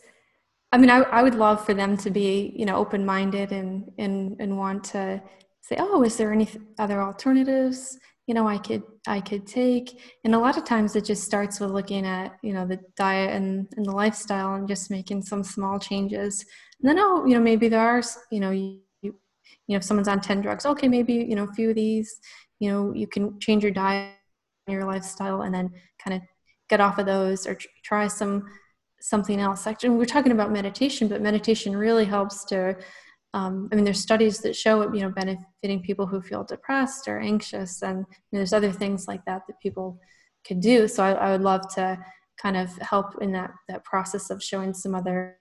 I 0.71 0.77
mean 0.77 0.89
I, 0.89 0.99
I 0.99 1.21
would 1.21 1.35
love 1.35 1.65
for 1.65 1.73
them 1.73 1.97
to 1.97 2.09
be, 2.09 2.53
you 2.55 2.65
know, 2.65 2.77
open 2.77 3.05
minded 3.05 3.51
and 3.51 3.91
and 3.97 4.37
and 4.39 4.57
want 4.57 4.85
to 4.85 5.21
say, 5.61 5.75
oh, 5.79 6.01
is 6.03 6.15
there 6.15 6.31
any 6.31 6.49
other 6.79 7.01
alternatives? 7.01 7.99
You 8.27 8.33
know 8.33 8.47
i 8.47 8.57
could 8.57 8.83
i 9.07 9.19
could 9.19 9.47
take. 9.47 9.99
And 10.23 10.35
a 10.35 10.39
lot 10.39 10.57
of 10.57 10.65
times 10.65 10.95
it 10.95 11.05
just 11.05 11.23
starts 11.23 11.59
with 11.59 11.71
looking 11.71 12.05
at 12.05 12.37
you 12.43 12.53
know 12.53 12.67
the 12.67 12.79
diet 12.95 13.33
and, 13.33 13.67
and 13.75 13.85
the 13.85 13.91
lifestyle 13.91 14.53
and 14.55 14.67
just 14.67 14.91
making 14.91 15.23
some 15.23 15.43
small 15.43 15.79
changes. 15.79 16.45
And 16.81 16.89
then 16.89 16.99
oh 16.99 17.25
you 17.25 17.33
know 17.33 17.41
maybe 17.41 17.69
there 17.69 17.81
are 17.81 18.03
you 18.31 18.39
know 18.39 18.51
you, 18.51 18.81
you 19.01 19.13
know 19.69 19.77
if 19.77 19.83
someone's 19.83 20.09
on 20.09 20.21
10 20.21 20.41
drugs 20.41 20.65
okay 20.65 20.87
maybe 20.87 21.13
you 21.13 21.35
know 21.35 21.45
a 21.45 21.53
few 21.53 21.69
of 21.69 21.75
these 21.75 22.19
you 22.59 22.69
know 22.69 22.93
you 22.93 23.07
can 23.07 23.39
change 23.39 23.63
your 23.63 23.71
diet 23.71 24.13
your 24.67 24.85
lifestyle 24.85 25.41
and 25.41 25.55
then 25.55 25.71
kind 26.03 26.15
of 26.15 26.21
get 26.69 26.81
off 26.81 26.97
of 26.99 27.05
those 27.05 27.47
or 27.47 27.55
tr- 27.55 27.67
try 27.83 28.07
some 28.07 28.45
something 28.99 29.39
else. 29.39 29.67
Actually 29.67 29.91
we're 29.91 30.05
talking 30.05 30.33
about 30.33 30.51
meditation 30.51 31.07
but 31.07 31.21
meditation 31.21 31.77
really 31.77 32.05
helps 32.05 32.43
to 32.45 32.75
um, 33.33 33.69
I 33.71 33.75
mean, 33.75 33.83
there's 33.83 33.99
studies 33.99 34.39
that 34.39 34.55
show 34.55 34.81
it, 34.81 34.95
you 34.95 35.01
know, 35.01 35.09
benefiting 35.09 35.81
people 35.81 36.07
who 36.07 36.21
feel 36.21 36.43
depressed 36.43 37.07
or 37.07 37.19
anxious, 37.19 37.81
and 37.81 37.99
you 37.99 38.03
know, 38.31 38.39
there's 38.39 38.53
other 38.53 38.71
things 38.71 39.07
like 39.07 39.23
that 39.25 39.43
that 39.47 39.59
people 39.59 39.99
could 40.47 40.61
do. 40.61 40.87
So 40.87 41.03
I, 41.03 41.11
I, 41.11 41.31
would 41.31 41.41
love 41.41 41.67
to 41.75 41.99
kind 42.41 42.55
of 42.55 42.75
help 42.77 43.21
in 43.21 43.33
that 43.33 43.51
that 43.67 43.83
process 43.83 44.29
of 44.29 44.41
showing 44.41 44.73
some 44.73 44.95
other 44.95 45.37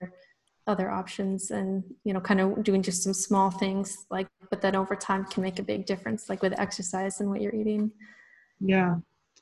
other 0.67 0.91
options, 0.91 1.51
and 1.51 1.83
you 2.03 2.13
know, 2.13 2.19
kind 2.19 2.41
of 2.41 2.63
doing 2.63 2.83
just 2.83 3.03
some 3.03 3.13
small 3.13 3.51
things 3.51 4.05
like, 4.11 4.27
but 4.49 4.61
that 4.61 4.75
over 4.75 4.95
time 4.95 5.25
can 5.25 5.41
make 5.41 5.59
a 5.59 5.63
big 5.63 5.85
difference, 5.85 6.27
like 6.29 6.41
with 6.41 6.59
exercise 6.59 7.21
and 7.21 7.29
what 7.29 7.41
you're 7.41 7.55
eating. 7.55 7.89
Yeah, 8.59 8.95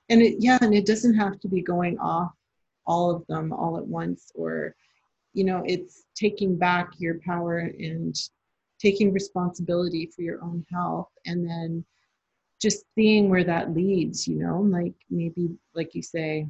and 0.09 0.21
it 0.21 0.35
yeah, 0.39 0.59
and 0.61 0.73
it 0.73 0.85
doesn't 0.85 1.15
have 1.15 1.39
to 1.39 1.47
be 1.47 1.61
going 1.61 1.97
off 1.97 2.31
all 2.87 3.09
of 3.09 3.25
them 3.27 3.51
all 3.51 3.77
at 3.77 3.87
once 3.87 4.31
or 4.35 4.75
you 5.35 5.43
know 5.43 5.63
it's 5.65 6.05
taking 6.15 6.57
back 6.57 6.93
your 6.97 7.19
power 7.19 7.59
and 7.59 8.15
taking 8.79 9.13
responsibility 9.13 10.09
for 10.13 10.21
your 10.21 10.41
own 10.43 10.65
health 10.71 11.09
and 11.25 11.47
then 11.47 11.85
just 12.61 12.85
seeing 12.95 13.29
where 13.29 13.43
that 13.43 13.73
leads 13.73 14.27
you 14.27 14.37
know 14.37 14.61
like 14.61 14.95
maybe 15.09 15.49
like 15.75 15.93
you 15.93 16.01
say 16.01 16.47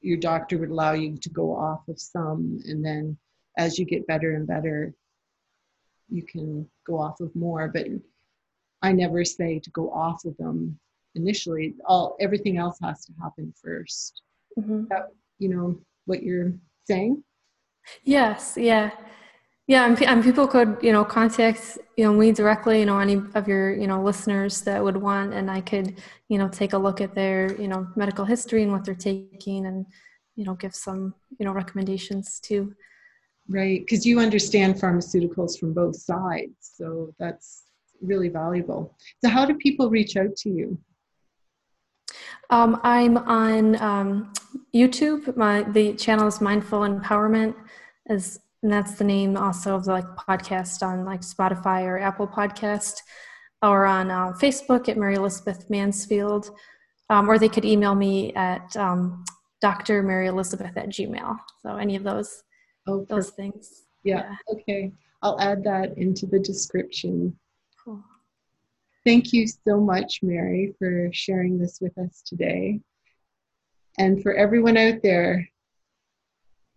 your 0.00 0.18
doctor 0.18 0.56
would 0.58 0.70
allow 0.70 0.92
you 0.92 1.16
to 1.16 1.30
go 1.30 1.54
off 1.54 1.86
of 1.88 2.00
some 2.00 2.60
and 2.66 2.84
then 2.84 3.16
as 3.58 3.78
you 3.78 3.84
get 3.84 4.06
better 4.06 4.34
and 4.36 4.46
better 4.46 4.94
you 6.08 6.22
can 6.22 6.68
go 6.86 6.98
off 6.98 7.20
of 7.20 7.34
more. 7.34 7.68
But 7.68 7.86
i 8.82 8.92
never 8.92 9.24
say 9.24 9.58
to 9.58 9.70
go 9.70 9.90
off 9.90 10.24
of 10.24 10.36
them 10.36 10.78
initially. 11.14 11.74
All 11.84 12.16
everything 12.20 12.58
else 12.58 12.78
has 12.82 13.04
to 13.06 13.12
happen 13.20 13.52
1st 13.64 14.12
mm-hmm. 14.58 14.84
that, 14.90 15.08
you 15.38 15.48
know 15.48 15.80
what 16.06 16.22
you're 16.22 16.52
saying 16.86 17.22
yes 18.04 18.54
yeah 18.56 18.90
yeah, 19.68 19.84
and, 19.84 20.02
and 20.02 20.24
people 20.24 20.48
could, 20.48 20.78
you 20.80 20.92
know, 20.92 21.04
contact, 21.04 21.76
you 21.98 22.04
know, 22.04 22.12
me 22.14 22.32
directly, 22.32 22.80
you 22.80 22.86
know, 22.86 22.98
any 22.98 23.20
of 23.34 23.46
your, 23.46 23.70
you 23.70 23.86
know, 23.86 24.02
listeners 24.02 24.62
that 24.62 24.82
would 24.82 24.96
want, 24.96 25.34
and 25.34 25.50
I 25.50 25.60
could, 25.60 26.00
you 26.30 26.38
know, 26.38 26.48
take 26.48 26.72
a 26.72 26.78
look 26.78 27.02
at 27.02 27.14
their, 27.14 27.54
you 27.60 27.68
know, 27.68 27.86
medical 27.94 28.24
history 28.24 28.62
and 28.62 28.72
what 28.72 28.82
they're 28.86 28.94
taking, 28.94 29.66
and, 29.66 29.84
you 30.36 30.44
know, 30.44 30.54
give 30.54 30.74
some, 30.74 31.14
you 31.38 31.44
know, 31.44 31.52
recommendations 31.52 32.40
too. 32.40 32.74
Right, 33.46 33.80
because 33.80 34.06
you 34.06 34.20
understand 34.20 34.76
pharmaceuticals 34.76 35.58
from 35.58 35.74
both 35.74 35.96
sides, 35.96 36.54
so 36.60 37.14
that's 37.18 37.64
really 38.00 38.30
valuable. 38.30 38.96
So, 39.22 39.28
how 39.28 39.44
do 39.44 39.54
people 39.54 39.90
reach 39.90 40.16
out 40.16 40.34
to 40.36 40.48
you? 40.48 40.78
Um, 42.50 42.80
I'm 42.82 43.16
on 43.18 43.80
um, 43.82 44.32
YouTube. 44.74 45.36
My 45.36 45.62
the 45.62 45.94
channel 45.94 46.26
is 46.26 46.40
Mindful 46.40 46.80
Empowerment. 46.80 47.54
is 48.08 48.40
and 48.62 48.72
that's 48.72 48.94
the 48.94 49.04
name 49.04 49.36
also 49.36 49.76
of 49.76 49.84
the 49.84 49.92
like 49.92 50.06
podcast 50.16 50.82
on 50.82 51.04
like 51.04 51.20
Spotify 51.20 51.84
or 51.84 51.98
Apple 51.98 52.26
Podcast, 52.26 53.02
or 53.62 53.86
on 53.86 54.10
uh, 54.10 54.32
Facebook 54.32 54.88
at 54.88 54.96
Mary 54.96 55.14
Elizabeth 55.14 55.70
Mansfield, 55.70 56.50
um, 57.08 57.30
or 57.30 57.38
they 57.38 57.48
could 57.48 57.64
email 57.64 57.94
me 57.94 58.32
at 58.34 58.76
um, 58.76 59.24
Dr. 59.60 60.02
Mary 60.02 60.26
Elizabeth 60.26 60.76
at 60.76 60.88
Gmail. 60.88 61.36
So 61.62 61.76
any 61.76 61.94
of 61.94 62.02
those, 62.02 62.42
oh, 62.88 63.04
those 63.08 63.30
things. 63.30 63.84
Yeah. 64.02 64.30
yeah. 64.48 64.54
Okay. 64.54 64.92
I'll 65.22 65.40
add 65.40 65.62
that 65.64 65.96
into 65.96 66.26
the 66.26 66.38
description. 66.38 67.36
Thank 69.08 69.32
you 69.32 69.46
so 69.46 69.80
much, 69.80 70.20
Mary, 70.22 70.74
for 70.78 71.08
sharing 71.14 71.56
this 71.56 71.78
with 71.80 71.96
us 71.96 72.20
today. 72.26 72.78
And 73.96 74.22
for 74.22 74.34
everyone 74.34 74.76
out 74.76 75.00
there, 75.02 75.48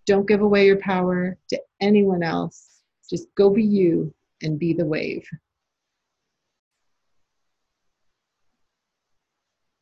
don't 0.06 0.26
give 0.26 0.40
away 0.40 0.66
your 0.66 0.80
power 0.80 1.36
to 1.50 1.62
anyone 1.82 2.24
else. 2.24 2.84
Just 3.10 3.28
go 3.36 3.50
be 3.50 3.64
you 3.64 4.14
and 4.42 4.58
be 4.58 4.72
the 4.72 4.86
wave. 4.86 5.28